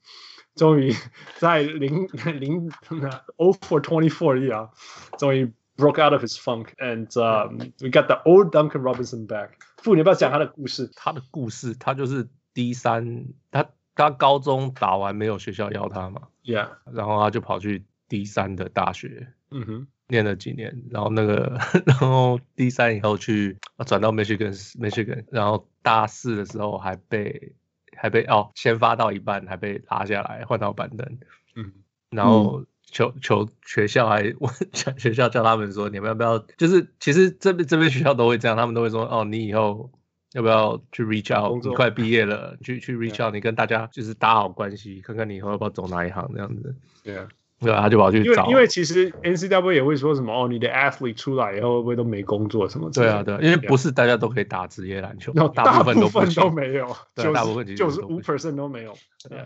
[0.54, 0.94] 终于
[1.36, 2.08] 在零
[2.40, 2.72] 零
[3.36, 4.70] oh for twenty four 啊，
[5.18, 9.50] 终于 broke out of his funk and、um, we got the old Duncan Robinson back.
[9.76, 10.90] 傅，你要不要讲他的故事？
[10.96, 27.53] 他的故事，他就是 D 三，他 他高中打完没有学校要他嘛？Yeah，然后他就跑去第三的大学，嗯哼，念了几年，然后那个， 然后第三以后去转到 Michigan，Michigan，然后大四的时候还被
[27.95, 31.19] 还被哦，先发到一半还被拉下来换到板凳，
[31.55, 31.71] 嗯，
[32.09, 34.53] 然后求求学校还问
[34.97, 36.39] 学校叫他们说，你们要不要？
[36.57, 39.91] 就是其实这边这边学校都会这样，他们都会说哦，你以后。
[40.33, 41.63] 要不要去 reach out？
[41.65, 46.75] 你快毕业了，去去 reach out，你跟大家就是打好关系，看看你以后要不要走哪一行这样子。
[47.03, 47.27] 对啊，
[47.59, 48.43] 对啊，他就跑去找。
[48.45, 52.89] 因为因为其实 NCAA 也会说什么哦，你的 athlete 出来以后会不会都没工作什么？
[52.91, 58.93] 对啊，对，因为不是大家都可以打职业篮球， 大部分都没有，对，大部分九十五 percent 都没有。
[59.29, 59.45] 对。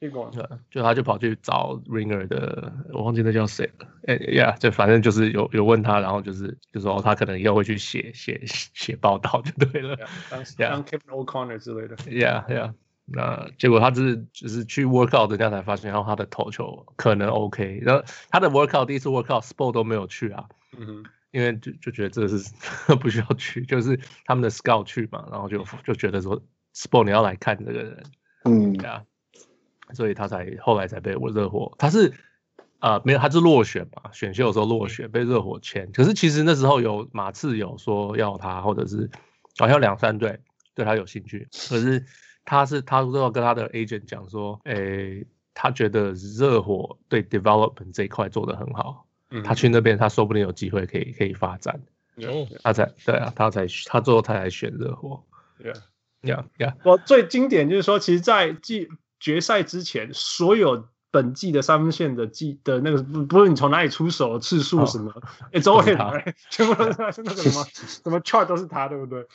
[0.00, 0.10] 对，
[0.70, 3.86] 就他就跑去找 Ringer 的，我忘记那叫谁了。
[4.06, 9.94] 哎呀，就反正就是有有问他，然后就是就说他可能以后会去写写写报道就对了。
[10.56, 11.96] Yeah，当 Kevin O'Connor 之类的。
[11.96, 12.72] Yeah, yeah。
[13.04, 17.80] 那结果他只是就是去 workout，人家才发现，然后他的投球可能 OK。
[17.82, 20.46] 然后他的 workout 第一次 workout sport 都没有去啊。
[20.78, 21.04] 嗯哼。
[21.32, 22.50] 因为就就觉得这是
[22.96, 26.40] 不需要去，就是他们的 scout 去嘛，然后就就觉得说
[26.74, 28.02] sport 你要来看这个人。
[28.44, 28.72] 嗯。
[28.72, 29.04] 对啊。
[29.94, 32.12] 所以他才后来才被我热火，他是
[32.78, 35.90] 啊、呃、没有，他是落选嘛，选秀的时候落选被热火签。
[35.92, 39.10] 可是其实那时候有马刺有说要他，或者是
[39.58, 40.40] 好像两三队
[40.74, 41.48] 对他有兴趣。
[41.68, 42.04] 可是
[42.44, 51.80] 他是他最后跟他的 agent 讲说，诶、欸，他觉得热火对 development 这一块做得很好，嗯、他去那边他说不定有机会可以可以发展。
[52.16, 55.22] 有，他才对啊，他才他最后他才选热火。
[55.62, 55.76] Yeah,
[56.22, 56.74] yeah, yeah。
[56.84, 58.88] 我最经典就是说，其实，在季
[59.20, 65.12] 决赛之前，所有本季的三分线的季的那个，不不论你从哪里出手次数什么，
[65.52, 69.26] 哎，周围来全部都是那个什么 什么 chart 都是他，对不对？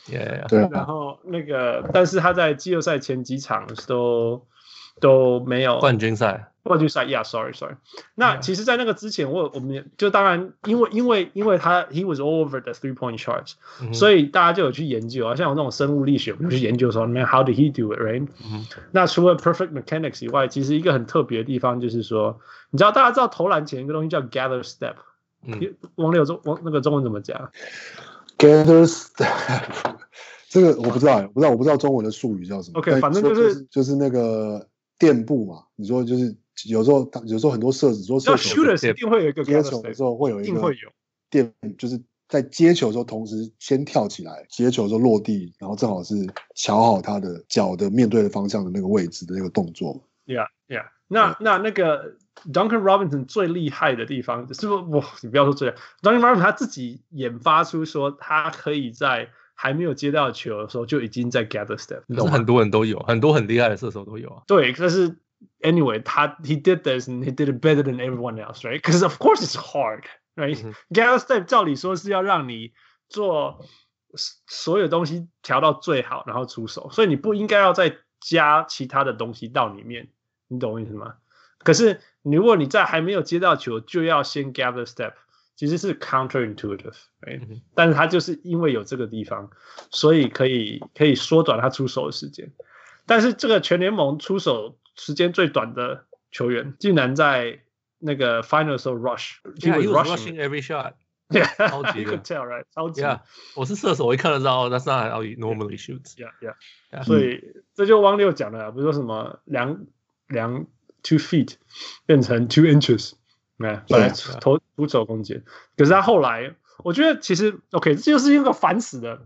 [0.48, 0.68] 对。
[0.72, 4.46] 然后那个，但是他在季后赛前几场都
[5.00, 6.52] 都没有冠军赛。
[6.62, 7.76] 冠军赛，Yeah，sorry，sorry。
[8.16, 13.52] 那其实，在那个之前，我我们就当然，因为因为因为他 he was all over the three point charts，
[13.94, 18.26] 所以大家就有去研究啊，像我那种生物力学，我们就去研究说，那 how did he do it，right？
[18.90, 22.40] 那除了 perfect mechanics 以外，其实一个很特别的地方就是说，
[22.70, 24.94] 你知道大家知道投篮前一个东西叫 gather step，
[25.94, 27.52] 王六中王那个中文怎么讲
[28.38, 29.94] ？gather step，
[30.48, 32.80] 这个我不知道，我不知道我不知道中文的术语叫什么。
[32.80, 34.66] OK，反正就是就是那个
[34.98, 36.36] 垫步嘛，你说就是。
[36.64, 40.72] 有时候，有时候很多射手说射手一定会有一个接球的时候会有一个
[41.28, 46.14] 垫，就是在接球的时候同时先跳起来，接球的时候落地，然后正好是
[46.54, 50.02] 瞧好他的脚的面对的方向的那个位置的那个动作。
[50.24, 51.36] Yeah, yeah 那。
[51.40, 52.16] 那那那个
[52.50, 54.68] Duncan Robinson 最厉害的地方是不是？
[54.68, 62.02] 我你不要说最，Duncan Robinson 他自己研发出说他可以在还没有接到球的时候就已经在 gather step。
[62.14, 64.42] 可是很多人都有，很多很厉害的射手都有啊。
[64.46, 65.16] 对，可是。
[65.60, 68.80] Anyway，他 he did this and he did it better than everyone else, right?
[68.80, 70.04] Because of course it's hard,
[70.34, 70.56] right?
[70.90, 72.72] Gather step 照理说是要让你
[73.10, 73.62] 做
[74.14, 80.08] 所有东西调到最好，然后出手，所以你不应该要再加其他的东西到里面，
[80.48, 81.16] 你懂我意思吗？
[81.58, 85.12] 可是如果你在还没有接到球就要先 gather step，
[85.56, 87.40] 其实是 counterintuitive，哎、right?
[87.48, 89.50] 嗯，但是他就是因为有这个地方，
[89.90, 92.52] 所以可以可以缩短他出手的时间。
[93.06, 97.60] 但是这个全联盟出手时间最短的球员，竟然在
[97.98, 100.92] 那个 final 时候 rush，因为 rushing every shot。
[101.56, 103.02] 超级的 tell right，超级。
[103.02, 103.18] Yeah,
[103.56, 106.14] 我是射手，我一看就知道，That's not he normally shoots。
[106.14, 106.54] Yeah, yeah,
[106.92, 107.02] yeah.
[107.02, 107.42] 所以
[107.74, 109.86] 这就汪六讲的，不是说什么量
[110.28, 110.66] 量
[111.02, 111.54] two feet
[112.06, 113.14] 变成 two inches，
[113.58, 115.42] 哎，本来投出手空间，
[115.76, 116.54] 可是他后来，
[116.84, 119.22] 我觉得其实 OK，这就是一个烦死的。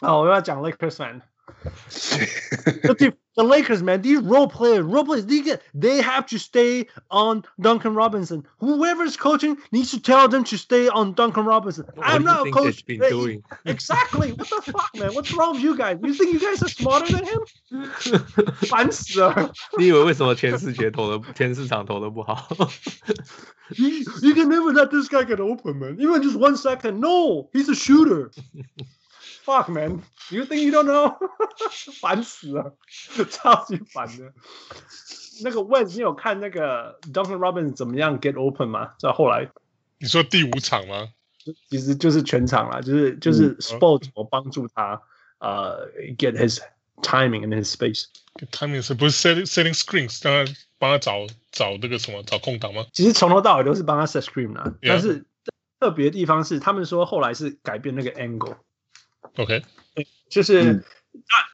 [0.00, 1.20] 啊，我要讲 Lakers fan。
[3.35, 7.43] the Lakers, man, these role players, role players, they get, they have to stay on
[7.59, 8.45] Duncan Robinson.
[8.59, 11.85] Whoever's coaching needs to tell them to stay on Duncan Robinson.
[11.95, 12.85] What I'm not a coach.
[12.85, 13.43] Been doing?
[13.65, 14.31] Exactly.
[14.33, 15.13] What the fuck, man?
[15.13, 15.97] What's wrong with you guys?
[16.03, 17.39] You think you guys are smarter than him?
[18.67, 19.51] 烦死了！
[19.77, 22.47] 你以为为什么前四节投的前四场投的不好？
[23.75, 23.89] you,
[24.21, 25.97] you can never let this guy get open, man.
[25.99, 26.99] Even just one second.
[26.99, 28.31] No, he's a shooter.
[29.43, 31.17] Fuck man, you think you don't know？
[31.99, 32.75] 烦死了，
[33.29, 34.33] 超级烦的。
[35.43, 38.93] 那个 Wes，你有看那个 Duncan Robinson 怎么样 get open 吗？
[38.99, 39.49] 在后来，
[39.97, 41.09] 你说第五场吗？
[41.69, 45.01] 其实就是全场啦，就是就是 Sport 我帮助他
[45.39, 46.59] 呃 get his
[47.01, 50.21] timing and his space。timing 是不是 setting setting screens？
[50.23, 50.45] 当然
[50.77, 52.85] 帮他找找那个什么找空档吗？
[52.93, 55.25] 其实从头到尾都是帮他 set screen 啦，但是
[55.79, 58.57] 特别的地方是，他们说后来是改变那个 angle。
[59.36, 59.62] OK，
[60.30, 60.84] 就是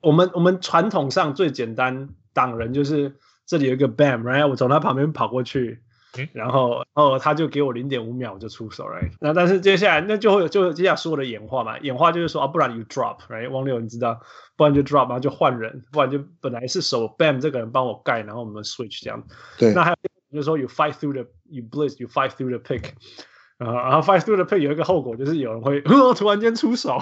[0.02, 3.16] 我们我们传统上最简单挡人就是
[3.46, 4.42] 这里有一个 bam，然、right?
[4.42, 5.82] 后我从他旁边跑过去，
[6.18, 9.10] 嗯、然后然后他就给我零点五秒我就出手，right？
[9.20, 13.50] 那但是接下来那就会就接下来说的演化嘛，演化就是说啊，不然 you drop，right？
[13.50, 14.20] 汪六你知道，
[14.56, 19.22] 不然就 drop，然后就换人，不然就本来是手 bam 这个人帮我盖，然后我们 switch 这样。
[19.58, 19.96] 对，那还有
[20.32, 22.90] 就是说 you fight through the，you blitz，you fight through the pick。
[23.58, 25.82] Uh, 然后 fight through the pick 有一个后果，就是有人会
[26.16, 26.98] 突然间出手，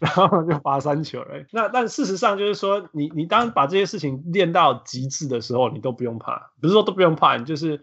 [0.00, 1.44] 然后就罚三球了。
[1.50, 6.52] 那但事实上就是说，你你当把这些事情练到极致的时候，你都不用怕。
[6.60, 7.82] 不是说都不用怕，你就是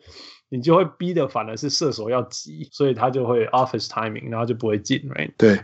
[0.49, 5.33] 你就会逼的，反而是射手要急，所以他就会 office timing，然后就不会进，right？
[5.38, 5.61] 对。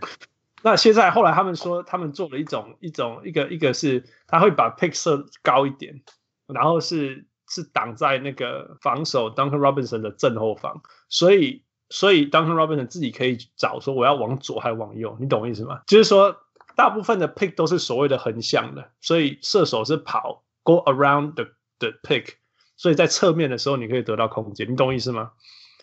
[0.61, 6.01] 那现在后来他们说，他们做了一种一种一个一个是他会把 pick 设高一点，
[6.47, 11.63] 然后是是挡在那个防守 Duncan Robinson 的正后方，所以。
[11.92, 15.82] 所以，Duncan Robinson 自己可以找说我要往左还是往右，你懂我意思吗？
[15.86, 16.38] 就是说，
[16.78, 21.48] 大部分的 pick 都是所谓的横向的，所以射手是跑 go around the
[21.80, 22.36] the pick，
[22.78, 25.32] 所以在侧面的时候你可以得到空间，你懂我意思吗？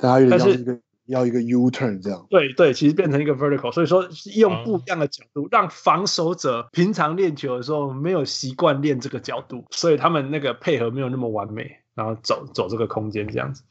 [0.00, 2.26] 但是要一个 U turn 这样。
[2.30, 11.70] 对对，其实变成一个 vertical，所以说用不一样的角度，让防守者平常练球的时候没有习惯练这个角度，所以他们那个配合没有那么完美。
[11.98, 13.64] 然后走走这个空间这样子，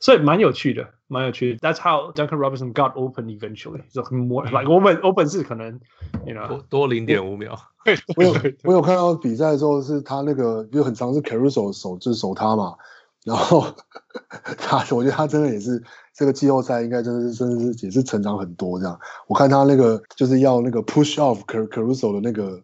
[0.00, 1.58] 所以蛮有趣的，蛮有趣的。
[1.58, 3.82] That's how Duncan Robinson got open eventually.
[3.90, 5.80] So more like 我本我本是可能
[6.26, 7.56] ，you know 多多零点五秒。
[8.16, 8.34] 我有
[8.64, 12.74] 我有看到比赛的时候，是他那个就很长是 Caruso 守就是守他嘛，
[13.24, 13.64] 然后
[14.58, 15.82] 他我觉得他真的也是
[16.14, 18.98] 这个季后赛应该真的是真的是也是成长很多这样。
[19.28, 22.60] 我看他那个就是要那个 push off Caruso 的那个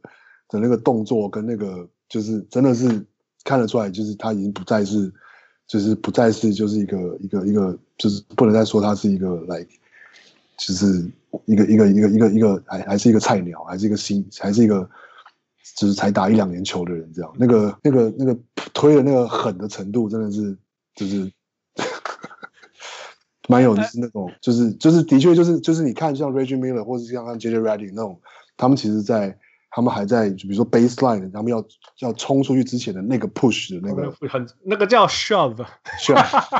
[0.48, 3.06] 的那个动作跟那个就是真的是。
[3.42, 5.10] 看得出来，就是他已经不再是，
[5.70, 9.64] 就是不再是，就是一个一个一个，就是不能再说他是一个来，
[10.56, 11.08] 就是
[11.44, 14.90] 一个一个一个一个一个还还是一个菜鸟，还是一个新，还是一个，
[15.76, 17.32] 就是才打一两年球的人这样。
[17.38, 18.36] 那个那个那个
[18.74, 20.58] 推的那个狠的程度，真的是
[20.96, 21.30] 就是，
[23.46, 28.20] 蛮有就是那种，就是就是的确就是就是你看像 Reggie Miller 或者像像 JJ Redick 那种，
[28.56, 29.38] 他们其实在。
[29.70, 31.64] 他们还在，就比如说 baseline，他们要
[32.00, 36.56] 要冲出去之前的那个 push 的那个，很那个叫 shove，shove，right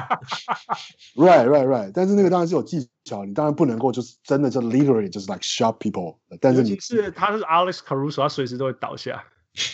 [1.49, 1.91] right right。
[1.93, 6.19] 但是那个当然是有技巧，你当然不能够就是真的就 literally 就是 like shove people。
[6.41, 9.25] 但是你是他是 Alex Caruso，他随时都会倒下。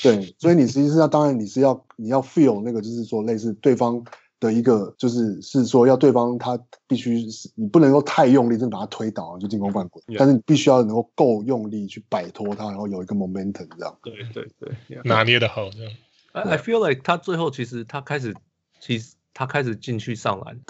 [0.03, 4.03] 对，所以你实际上当然你是要你要 feel 那个就是说类似对方。
[4.41, 10.03] 的一个就是是说要对方他必须是你不能够太用力，真的把他推倒就进攻犯规。
[10.07, 10.17] Yeah.
[10.19, 13.99] 但是你必须要能够够用力去摆脱他，然后有一个 momentum 这样。
[14.03, 15.07] 对对对，yeah.
[15.07, 15.93] 拿捏的好这样。
[16.33, 18.35] I I feel like 他最后其实他开始
[18.81, 19.15] 其实。
[19.39, 20.59] 他开始进去上篮，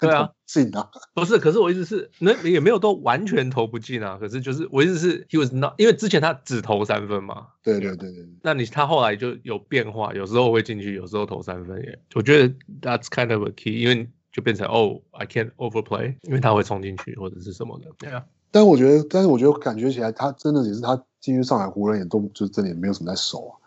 [0.00, 4.16] 对啊，进啊， 不是，可是我意思是，那也没有都完全投不进啊。
[4.20, 7.48] 可是就是我意思是，he was not，因为之前他只投三分嘛。
[7.64, 8.24] 对对对对。
[8.42, 11.98] 那你他后来就有变化，有时候会进去，有时候投三分也。
[12.14, 17.86] 我觉得 that's kind of a key，因为就变成哦，I can't overplay，因为他会冲进去或者是什么的。
[17.98, 18.24] 对啊。
[18.52, 23.58] 但我觉得，但是我觉得感觉起来，他真的也是他进去上海湖人也都就真的也没有什么在守啊。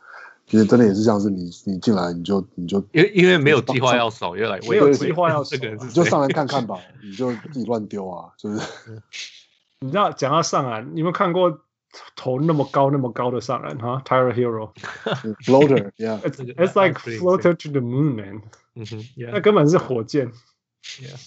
[0.50, 8.60] 其实真的也是像是你你进来你就你就因为因为没有计划要守，因为来没有计划要守，这个你就上来看看吧，你就自己乱丢啊，就是？
[9.82, 11.62] 你知道讲到上篮，你有没有看过
[12.16, 18.42] 投那么高那么高的上篮哈？Tyler Hero，floater，yeah，it's it's like floater to the moon man，
[18.76, 20.32] 嗯哼，那根本是火箭。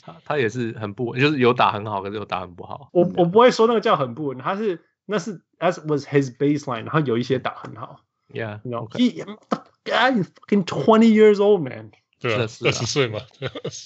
[0.03, 2.89] 他他也是很不稳，就是有打很好，可是有打很不好。
[2.93, 8.01] 我我不会说那个叫很不稳，他是那是 as was his baseline，然后有一些打很好。
[8.34, 11.92] Yeah，you know he the guy is fucking twenty years old man。
[12.20, 13.22] 对啊，二十岁嘛。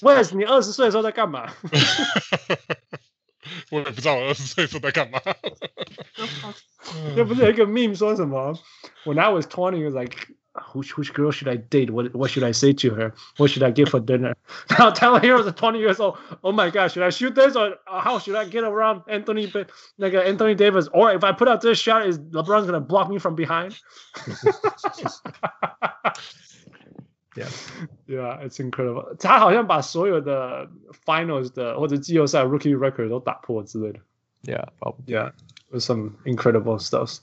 [0.00, 1.52] Wes，你二十岁的时候在干嘛？
[3.70, 5.20] 我也不知道我二十岁的时候在干嘛。
[7.14, 8.58] 这不是有一个 meme 说什么？
[9.04, 10.16] When I was twenty, was like
[10.74, 11.90] which which girl should I date?
[11.90, 13.14] What what should I say to her?
[13.38, 14.34] What should I give for dinner?
[14.78, 16.18] Now Tyler Herro is twenty years old.
[16.44, 19.50] Oh my God, should I shoot this or how should I get around Anthony
[19.98, 20.88] like Anthony Davis?
[20.92, 23.78] Or if I put out this shot, is LeBron's gonna block me from behind?
[27.34, 27.48] yeah,
[28.06, 29.16] yeah, it's incredible.
[29.18, 30.68] 他好像把所有的
[31.06, 34.00] finals 的或者季后赛 rookie record 都打破之类的。
[34.44, 35.04] Yeah, probably.
[35.06, 35.30] Yeah,
[35.70, 37.20] with some incredible stuff.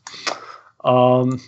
[0.84, 1.39] Um.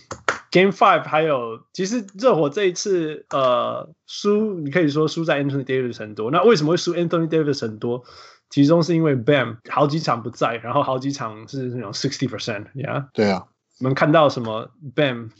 [0.51, 6.31] Game Five 还有，其实热火这一次呃输，你可以说输在 Anthony Davis 很多。
[6.31, 8.03] 那为什么会输 Anthony Davis 很多？
[8.49, 13.07] 其中是因为 Bam 好几场不在，然后好几场是那种 sixty percent，yeah。
[13.13, 13.45] 对啊，
[13.79, 15.31] 我们看到什么 Bam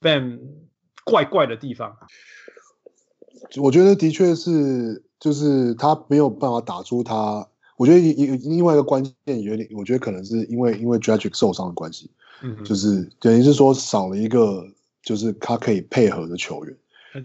[0.00, 0.40] Bam
[1.04, 1.96] 怪怪的地方？
[3.58, 7.46] 我觉得的确是，就是他没有办法打出他。
[7.76, 12.10] 我觉得一另外一个关键有点，我觉得可能是因为因为 Dragic 受伤的关系。
[12.42, 14.66] 嗯，就是等于是说少了一个，
[15.02, 16.76] 就是他可以配合的球员，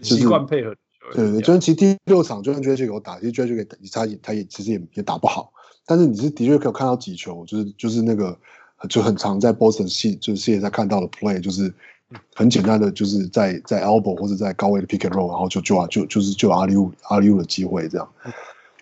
[0.02, 1.30] 习惯配合的球员。
[1.30, 5.52] 对对，就是其实第六场就算 Dragic 有打，其实 Dragic 给他也他也其实也也打不好。
[5.86, 8.36] 但是你是的确可以看到几球，就是就是那个
[8.88, 11.72] 就很常在 Boston 系就是系列赛看到的 play，就是
[12.34, 18.10] 很简单的就是在在 elbow 或者在高位的 pick and roll，然后就就啊就就是就阿里乌阿里乌的机会这样。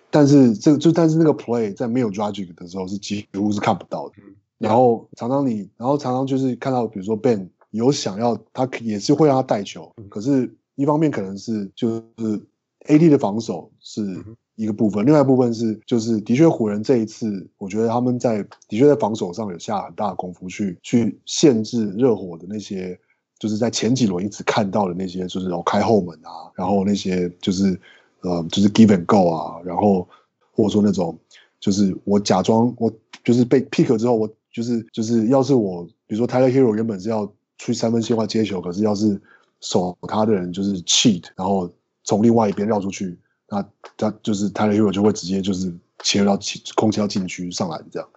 [0.09, 4.15] 但是这个就但是那个 play 在没有 Dragic 的时候是几乎是看不到的。
[4.63, 12.39] 然后常常你，然后常常就是看到，比如说 Ben 有想要，他也是会让他带球，可是一方面可能是就是
[12.87, 14.23] AD 的防守是
[14.55, 22.97] 一个部分，另外一部分是就是的确湖人这一次，我觉得他们在的确在防守上有下很大的功夫去去限制热火的那些，
[23.39, 27.77] 就是在前几轮一直看到的那些，就是开后门啊，然后那些就是
[28.21, 30.07] 呃就是 give and go 啊，然后
[30.53, 31.17] 或者说那种
[31.59, 32.89] 就是我假装我
[33.25, 34.29] 就是被 pick 之后我。
[34.53, 39.19] 就是就是，要是我，比如说 Tyler Hero 原本是要出三分线外接球，可是要是
[39.61, 41.67] 守他的人就是 cheat，然后
[42.03, 43.17] 从另外一边绕出去，
[43.49, 45.73] 那他就是 Tyler Hero 就会直接就是
[46.03, 46.37] 切到
[46.75, 48.07] 空切到禁区上来这样。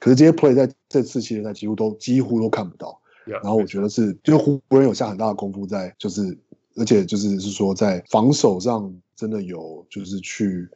[0.00, 3.00] 可是这些 play 在这次系列赛几乎都几乎都看不到。
[3.24, 6.36] 然后我觉得是，就湖人有下很大的功夫在，就是
[6.74, 10.68] 而且就是是说在防守上真的有就是去，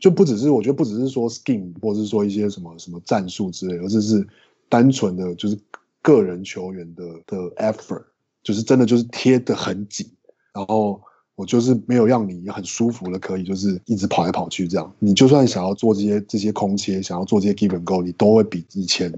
[0.00, 4.26] 就不只是我觉得不只是说 skin，或者是说一些什么什么战术之类，而是是。
[4.68, 5.58] 单纯的就是
[6.02, 8.04] 个人球员的的 effort，
[8.42, 10.06] 就是真的就是贴得很紧，
[10.52, 11.00] 然后
[11.34, 19.12] 我就是没有让你很舒服的可以就是一直跑来跑去这样，你就算想要做这些这些空切，想要做这些 give and go，你都会比以前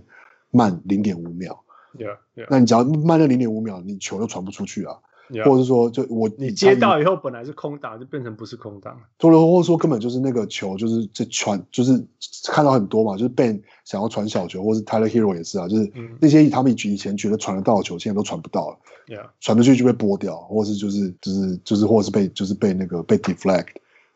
[0.51, 1.62] 慢零点五秒。
[1.96, 2.46] Yeah, yeah.
[2.51, 4.96] 那你只要慢了零点五秒，你球就传不出去啊。
[5.31, 5.45] Yeah.
[5.45, 8.99] 或者是说，就我你接到以后本来是空档，就变成不是空档。
[9.18, 12.03] 或者或者说根本就是那个球，就是这传，就是
[12.47, 18.79] 看到很多嘛，就是 Ben 想要传小球，或是 Tyler Hero 也是啊，就是那些他们以前觉得传得到的球，现在都传不到了。
[19.07, 19.29] Yeah.
[19.41, 23.66] 传出去就被拨掉，或是就是就是就是，或是被就是被那个被 deflect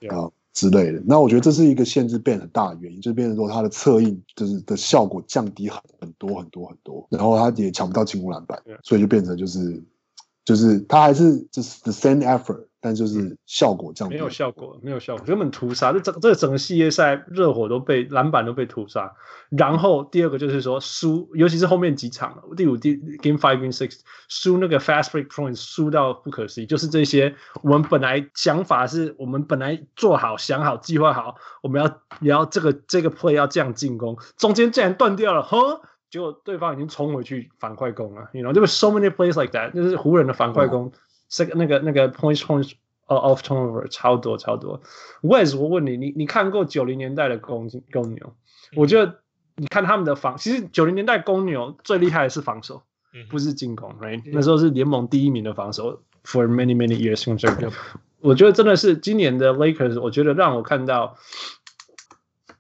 [0.09, 1.03] 啊、之类的。
[1.07, 9.83] 那我觉得这是一个限制 Ben 很大的原因，就是变成说他的策应就是的效果降低很很多很多很多，然后他也抢不到进攻篮板.所以就变成就是。
[10.45, 15.93] 就是他还是就是 the same effort，但就是效果这样，没有效果，没有效果，根本屠杀。
[15.93, 19.13] 这整这整个系列赛，热火都被篮板都被屠杀。
[19.51, 26.67] 然后第二个就是说输，尤其是后面几场了，第五第 game five game six 输那个 fast break points 输到不可思议。
[26.67, 35.83] 就是这些，我们本来想法是我们本来做好想好计划好，我们要也要这个这个 play 要这样进攻，中间竟然断掉了，呵。
[36.13, 40.93] 结果对方已经冲回去反快攻了，you know，there were so many plays like that，就是湖人的反快攻，
[41.31, 42.73] 这个、嗯、那个那个 points points
[43.07, 44.83] off turnover 超多超多。
[45.23, 48.35] Wes，我问你，你你看过九零年代的公公牛？
[48.77, 49.21] 我觉得
[49.57, 52.83] 你看他们的防，其实九零年代公牛最厉害的是防守，
[53.31, 57.25] 不是进攻，right？、嗯、那时候是联盟第一名的防守，for many many years。
[58.21, 61.17] 我觉得真的是今年的 Lakers，我觉得让我看到，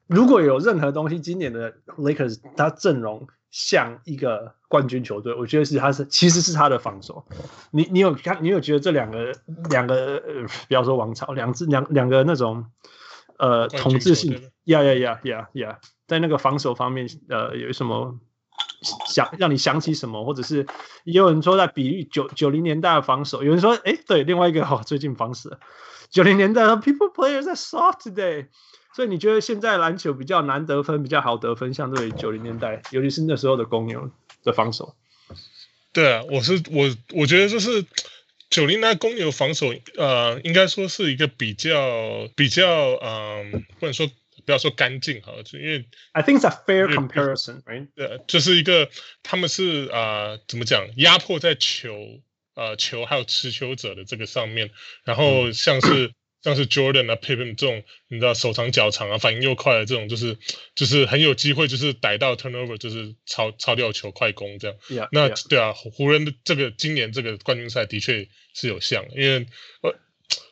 [0.06, 3.28] 如果有任何东西，今年的 Lakers 他阵容。
[3.52, 7.26] 像一个冠军球队，我觉得是他是其实是他的防守。
[7.70, 9.30] 你你有看你有觉得这两个
[9.68, 12.64] 两个呃，不要说王朝，两支两两个那种
[13.36, 18.18] 呃统治性，呀呀呀呀呀，在那个防守方面呃有什么
[19.06, 20.66] 想让你想起什么，或者是
[21.04, 25.50] 也有人说在比喻九九零年代的防守，有人说哎对，另外一个哦最近防守
[26.08, 28.46] 九零年代的 people players are soft today。
[28.94, 34.10] 所以你觉得现在篮球比较难得分，比较好得分，相对于九零年代，尤其是那时候的公牛
[34.44, 34.94] 的防守。
[35.94, 37.85] 对啊，我是我，我觉得就是
[38.51, 42.66] 九零年代公牛防守，呃，应该说是一个比较比较，
[42.97, 44.06] 嗯、呃，不能说
[44.44, 47.89] 不要说干净哈，就因为 I think it's a fair comparison，right？
[47.94, 48.90] 对，就是一个
[49.23, 49.98] 他们是啊、
[50.32, 51.94] 呃，怎么讲，压迫在球
[52.55, 54.70] 呃球还有持球者的这个上面，
[55.05, 56.12] 然后像是。
[56.43, 60.36] 嗯像是 Jordan 啊，Pippen 这种，你知道手长脚长啊，反应又快的这种，就是
[60.74, 64.77] 就是很有机会，就是逮到 turnover，就是抄抄掉球快攻这样。
[64.89, 69.47] Yeah, 那.对啊，湖人的这个今年这个冠军赛的确是有像，因为
[69.82, 69.94] 我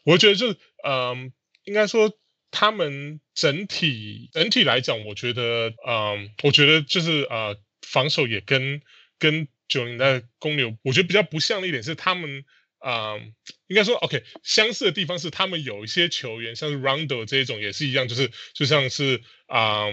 [0.05, 0.57] 我觉得就是
[0.87, 1.33] 嗯，
[1.65, 2.13] 应该说
[2.53, 8.81] 他们整体整体来讲，我觉得嗯，我觉得就是呃，防守也跟
[9.19, 12.45] 跟九零代公牛，我觉得比较不像的一点是他们。
[12.81, 13.21] 啊、um，
[13.67, 19.85] 应该说，OK，相似的地方是他们有一些球员，像是 Rondo 这一种也是一样，就是就像是啊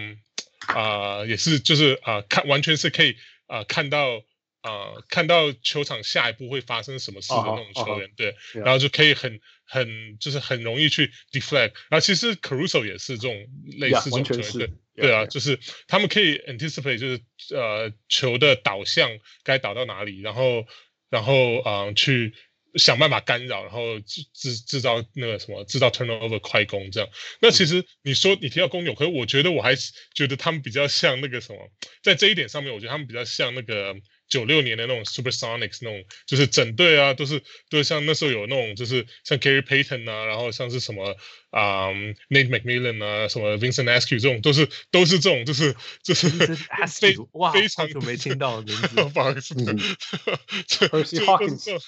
[0.68, 4.24] 啊，也是就是啊，看完全是可以啊看到
[4.62, 8.64] 啊看到球场下一步会发生什么事的那种球员，uh -huh, uh -huh, 对，yeah.
[8.64, 13.36] 然后就可以很很就是很容易去 deflect，然后其实 Caruso 也是这种
[13.80, 17.22] 类似这种球员，yeah, 对对啊就是他们可以 anticipate，就是
[17.54, 19.12] 呃球的导向
[19.44, 20.66] 该导到哪里，然后
[21.10, 22.34] 然后啊、呃、去。
[22.76, 27.10] 想办法干扰，然后制制制造那个什么，制造 turnover 快攻这样。
[27.42, 31.60] 那其实你说你提到公牛，可是我觉得我还是觉得他们比较像那个什么，
[32.04, 33.96] 在这一点上面，我觉得他们比较像那个。
[34.30, 41.16] 九六年的那种 Supersonics 那种，就是整队啊，都是都是像那时候有那种，就是像 Gary Payton 啊，然后像是什么
[41.50, 46.30] 啊、嗯、Nate McMillan 啊，什么 Vincent Askew 这种，都是都是这种，就是就是
[47.00, 49.54] 非哇非常久没听到的名字， 不好意思，
[50.68, 51.82] Percy Hawkins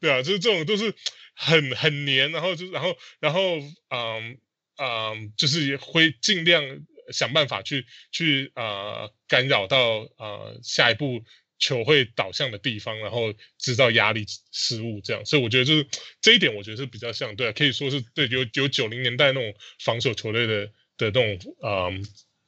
[0.00, 0.94] 对啊，就是这种都是
[1.34, 3.58] 很很黏，然后就然后然后
[3.90, 4.38] 嗯
[4.76, 6.62] 嗯，就是也会尽量。
[7.12, 11.22] 想办法去去啊、呃、干扰到啊、呃、下一步
[11.58, 15.86] 球会导向的地方，然后制造压力失误这样，所以我觉得就是
[16.20, 20.66] 这一点，我觉得是比较像对、啊，可以说是对有有九零年代那种防守球队的
[20.98, 21.88] 的那种啊、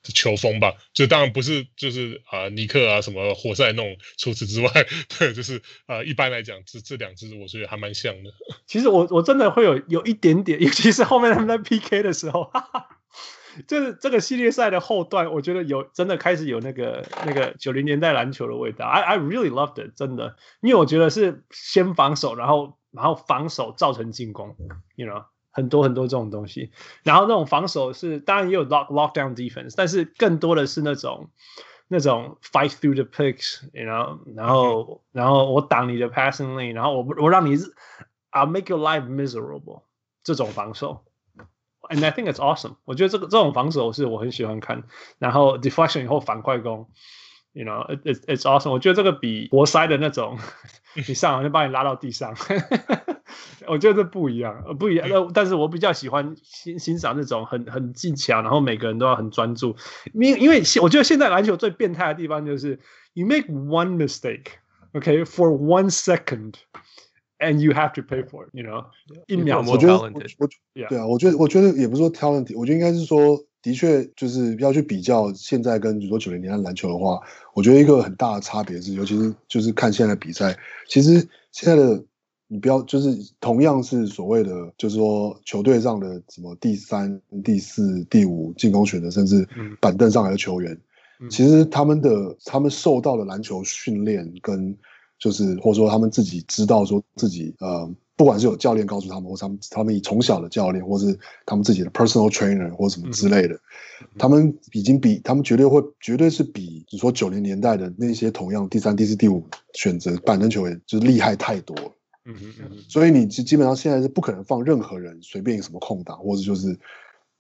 [0.02, 4.70] 球风吧，就当然不是就是啊、尼克啊什么活塞那种，除此之外，
[5.18, 8.30] 对，就是啊、呃、一般来讲这这两支我觉得还蛮像的。
[8.66, 12.44] 其实我我真的会有有一点点，尤其是后面他们在 PK 的时候。
[12.44, 12.95] 哈哈
[13.66, 18.86] 就是这个系列赛的后段，我觉得有真的开始有那个那个九零年代篮球的味道。
[18.86, 24.56] I I really loved it，真的，因为我觉得是先防守，然后然后防守造成进攻
[24.96, 26.70] ，you know，很多很多这种东西。
[27.02, 31.30] 然后那种防守是当然也有 lock lockdown defense，但是更多的是那种
[31.88, 37.56] 那种 fight through the picks，you know，然后然后我挡你的 passing lane，然后我我让你
[38.32, 39.82] I'll make your life miserable
[40.22, 41.04] 这种防守。
[41.88, 42.76] And I think it's awesome。
[42.84, 44.82] 我觉得这个这种防守是我很喜欢看。
[45.18, 46.88] 然后 deflection 以后反快攻
[47.52, 48.70] ，you know it's it's awesome。
[48.70, 50.38] 我觉得这个比活塞的那种，
[50.94, 52.34] 你上来就把你拉到地上，
[53.66, 55.30] 我觉得这不一样，不一样。
[55.34, 59.76] 但是我比较喜欢欣欣赏那种很很技巧，然后每个人都要很专注。
[60.12, 62.78] 因因为我觉得现在篮球最变态的地方就是
[63.14, 66.54] you make one mistake，OK for one second。
[67.38, 68.86] And you have to pay for it, you know.
[69.26, 69.98] 一秒，我觉得，
[70.38, 70.48] 我
[70.88, 77.20] 对啊，我觉得，我觉得也不是说 talent，我觉得应该是说，的确就是要去比较现在跟比如说九零年代篮球的话，
[77.52, 80.56] 我觉得一个很大的差别是，尤其是就是看现在的比赛，
[80.88, 81.20] 其实
[81.52, 82.02] 现在的
[82.48, 89.46] 你不要就是同样是所谓的，就是说球队上的什么第三、第四、第五进攻选择，甚至
[89.78, 90.74] 板凳上来的球员，
[91.28, 94.74] 其实他们的他们受到的篮球训练跟。
[95.18, 111.93] 就是或者说他们自己知道说自己呃，不管是有教练告诉他们，或他们他们以从小的教练，或是他们自己的 personal trainer 或什么之类的，嗯、他们已经比他们绝对会绝对是比，你说九零年代的那些同样第三、第四、第五选择板凳球员就是厉害太多了。
[112.24, 112.36] 嗯。
[112.88, 116.78] 所以你基基本上现在是不可能放任何人随便什么空档，或者就是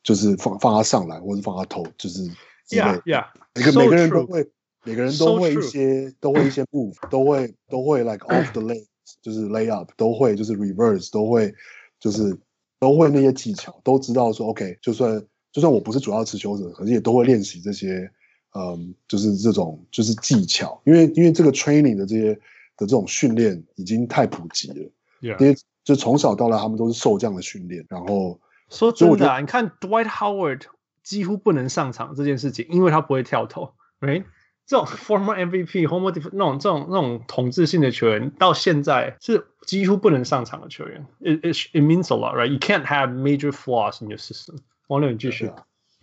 [0.02, 2.22] 就是放放他上来，或者放他投，就是。
[2.68, 3.26] Yeah, yeah.
[3.54, 4.50] 每个每个人都会。
[4.86, 8.84] 每个人都会一些，都会一些 move，都会都会 like off the leg，
[9.20, 11.52] 就是 lay up，都会就是 reverse，都会
[12.00, 12.38] 就是
[12.78, 15.22] 都会那些技巧，都知道说 OK，就算
[15.52, 18.10] 就算我不是主要持球者，可是也都会练习这些
[18.54, 22.40] 嗯，就是这种就是技巧，因为因为这个 training 的这些的
[22.78, 24.90] 这种训练已经太普及了，
[25.20, 25.56] 因为.
[25.86, 30.62] 就从小到大他们都是受这样的训练，然后说真的啊，你看 Dwight Howard
[31.04, 34.24] 几乎不能上场这件事情，因为他不会跳投，right？
[34.66, 41.06] 这种 former MVP、former 那种这种那种统治性的球员，到现在是几乎不能上场的球员。
[41.20, 42.48] It it it means a lot, right?
[42.48, 44.56] You can't have major flaws in your system.
[44.88, 45.52] 王六，你继续。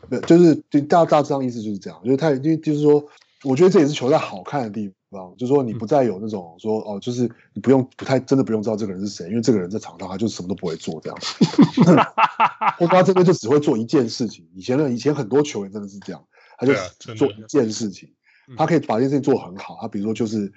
[0.09, 3.05] 对，就是对大大致上意思就是这样，就是他因为就是说，
[3.43, 11.17] 我觉得这也是球赛好看的地方，就是说你不再有那种说哦，就是你不用不太真的不用知道这个人是谁，因为这个人在场上他就什么都不会做这样，
[12.77, 14.45] 或者他真的就只会做一件事情。
[14.53, 16.21] 以前的以前很多球员真的是这样，
[16.57, 16.73] 他就
[17.15, 18.09] 做一件事情。
[18.57, 20.51] 他可以把这件事情做很好，他比如说就是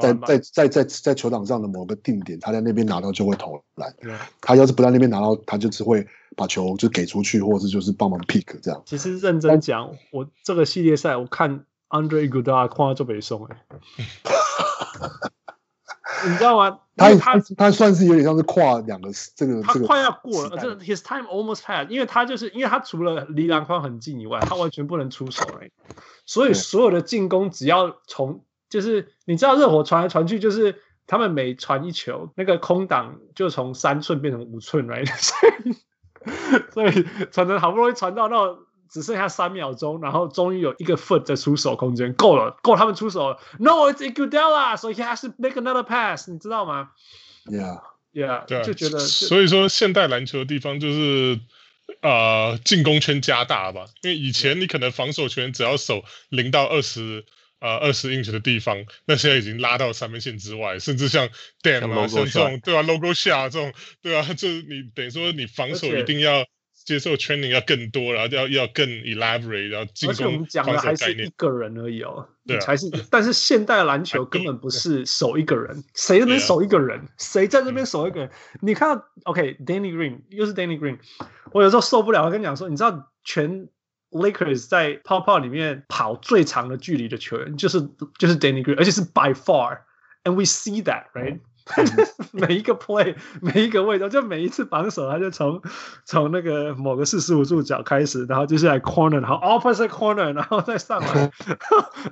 [0.00, 3.94] 在在在在在球场上的某个定点，他在那边拿到就会投篮。
[4.40, 6.06] 他要是不在那边拿到，他就只会
[6.36, 8.82] 把球就给出去，或者是就是帮忙 pick 这样。
[8.84, 13.56] 其实认真讲，我这个系列赛我看 Andre Iguodala 看到就没送哎，
[16.28, 16.78] 你知道吗？
[16.96, 25.70] 他他他算是有点像是跨两个这个，他快要过了，这 his time almost passed，因为他就是因为他除了离篮筐很近以外，他完全不能出手哎。
[26.24, 30.76] 所以所有的进攻只要从就是你知道热火传来传去，就是
[31.06, 35.06] 他们每传一球，那个空档就从三寸变成五寸，right？
[35.10, 35.74] 所以
[36.72, 38.56] 所以传的好不容易传到那
[38.94, 43.40] 只剩下三秒钟，然后终于有一个 foot 的出手空间，够了，够他们出手了。
[43.58, 46.90] No，it's Iguodala，so he has to make another pass，你知道吗
[47.46, 51.40] ？Yeah，Yeah，对，就觉得所以说现代篮球的地方就是。
[52.00, 57.26] 呃，进攻圈加大吧，因为以前你可能防守圈只要守零到二十
[57.60, 61.28] 呃二十英尺的地方，那现在已经拉到三分线之外，甚至像
[61.62, 66.46] Dame 啊，像这种对吧，logo 下这种对啊，就是你等于说你防守一定要
[66.84, 70.10] 接受 training 要更多，然后要要更 elaborate，然后进攻。
[70.10, 72.90] 而且我们讲的还是一个人而已哦，对，才是。
[73.10, 78.30] 但是现代篮球根本不是守一个人，谁都能守一个人，谁在这边守一个人？
[78.60, 80.98] 你看，OK，Danny Green 又是 Danny Green。
[81.52, 83.68] 我有时候受不了，我跟你讲说，你知道全
[84.10, 87.80] Lakers 在泡泡里面跑最长的距离的球员就是
[88.18, 91.40] 就是 Danny Green，而且是 by far，and we see that，right？
[92.32, 95.62] 每一个 play，每一个位置，就每一次防守，他就从
[96.04, 101.30] 从那个某个四十五度角开始，然后接下来 corner，然后 opposite corner，然后再上来，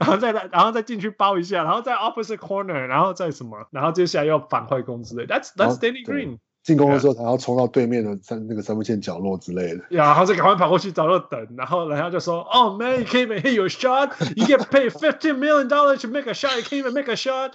[0.00, 5.26] 然后再来，然后再进去包一下，然后再 opposite corner，然后再什么，然后接下来要反快攻之类。
[5.26, 6.38] That's that's Danny Green。
[6.62, 14.12] 进攻的时候，还要冲到对面的三那个三分线角落之类的，然后再赶快跑过去找到等，然后然后就说：“Oh man, you can't even hit your shot.
[14.36, 16.54] You get paid fifteen million dollars to make a shot.
[16.54, 17.54] You can't even make a shot.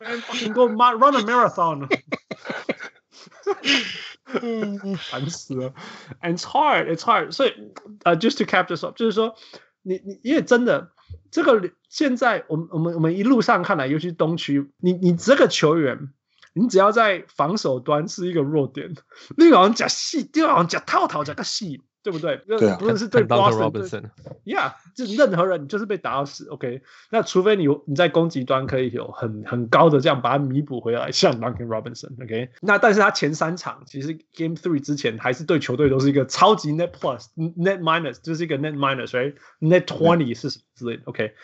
[0.00, 1.88] Man, fucking go run a marathon.”
[5.10, 5.74] 烦死了
[6.20, 7.32] ，And it's hard, it's hard.
[7.32, 7.54] 所以
[8.04, 9.34] 呃、uh,，just to cap this up，就是说，
[9.82, 10.92] 你你因为真的
[11.30, 16.12] 这个现在我们我们我们一路上看来，尤其是东区，你你这个球员。
[16.54, 18.94] 你只要在防守端是一个弱点，
[19.38, 22.40] 你好像讲戏，就好像讲套套讲个戏，对不对？
[22.46, 26.48] 对啊，不论是对 Boston，Yeah，就任何人你就是被打到死。
[26.48, 32.22] OK，那除非你你在攻击端可以有很很高的这样把它弥补回来，像 Duncan Robinson。
[32.22, 41.34] OK，那但是他前三场其实 Game Three 之前还是对球队都是一个超级 Net Plus、Net Minus，就是一个 Net Minus，Right？Net Twenty 是什么之类的？OK。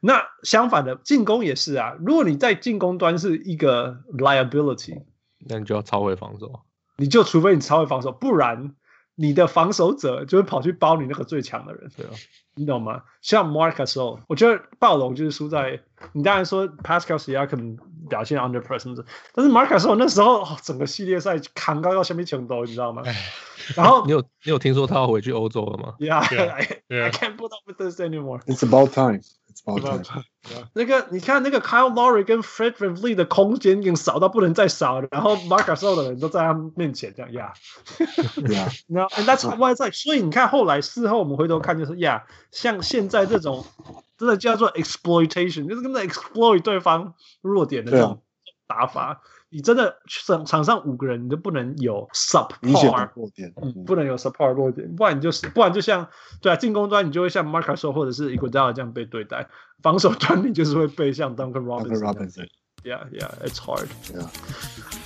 [0.00, 5.02] 那相反的进攻也是啊，如果你在进攻端是一个 liability，
[5.48, 6.60] 那你就要超会防守，
[6.96, 8.74] 你就除非你超会防守，不然
[9.20, 12.10] 你的防守者就会跑去包你那个最强的人，对啊，
[12.54, 13.02] 你懂吗？
[13.20, 15.80] 像 Marc Gasol，我觉得暴龙就是输在
[16.12, 17.78] 你当然说 Pascal Siakam
[18.08, 19.04] 表现 under pressure，
[19.34, 23.02] 但是 Marc Gasol 那时候整个系列赛扛高到下面抢兜，你知道吗？
[23.74, 28.40] 然后你有你有听说他要回去欧洲了吗？Yeah，I can't put up with this anymore.
[28.46, 29.20] It's about time.
[30.72, 37.52] 那个，你看那个 Kyle Lowry 跟 Fred VanVleet 的空间已经少到不能再少了，然后 Marc Gasol 的人都在他面前这样呀，
[38.50, 43.66] 呀， 然后 and that's why 在，所以你看后来事后我们回头看就是呀，yeah, 像现在这种
[44.16, 48.22] 真的叫做 exploitation，就是跟着 exploit 对方弱点的这种
[48.66, 49.22] 打法。
[49.50, 56.06] 你真的场场上五个人，你就不能有 support 弱点，嗯，不能有 support 弱点，不然你就是，不然就像
[56.42, 59.48] 对啊，进攻端你就会像 Marc Gasol 或者是 Ecuador 这样被对待，
[59.82, 64.97] 防守端你就是会被像 Duncan Robinson，yeah yeah，it's hard，yeah。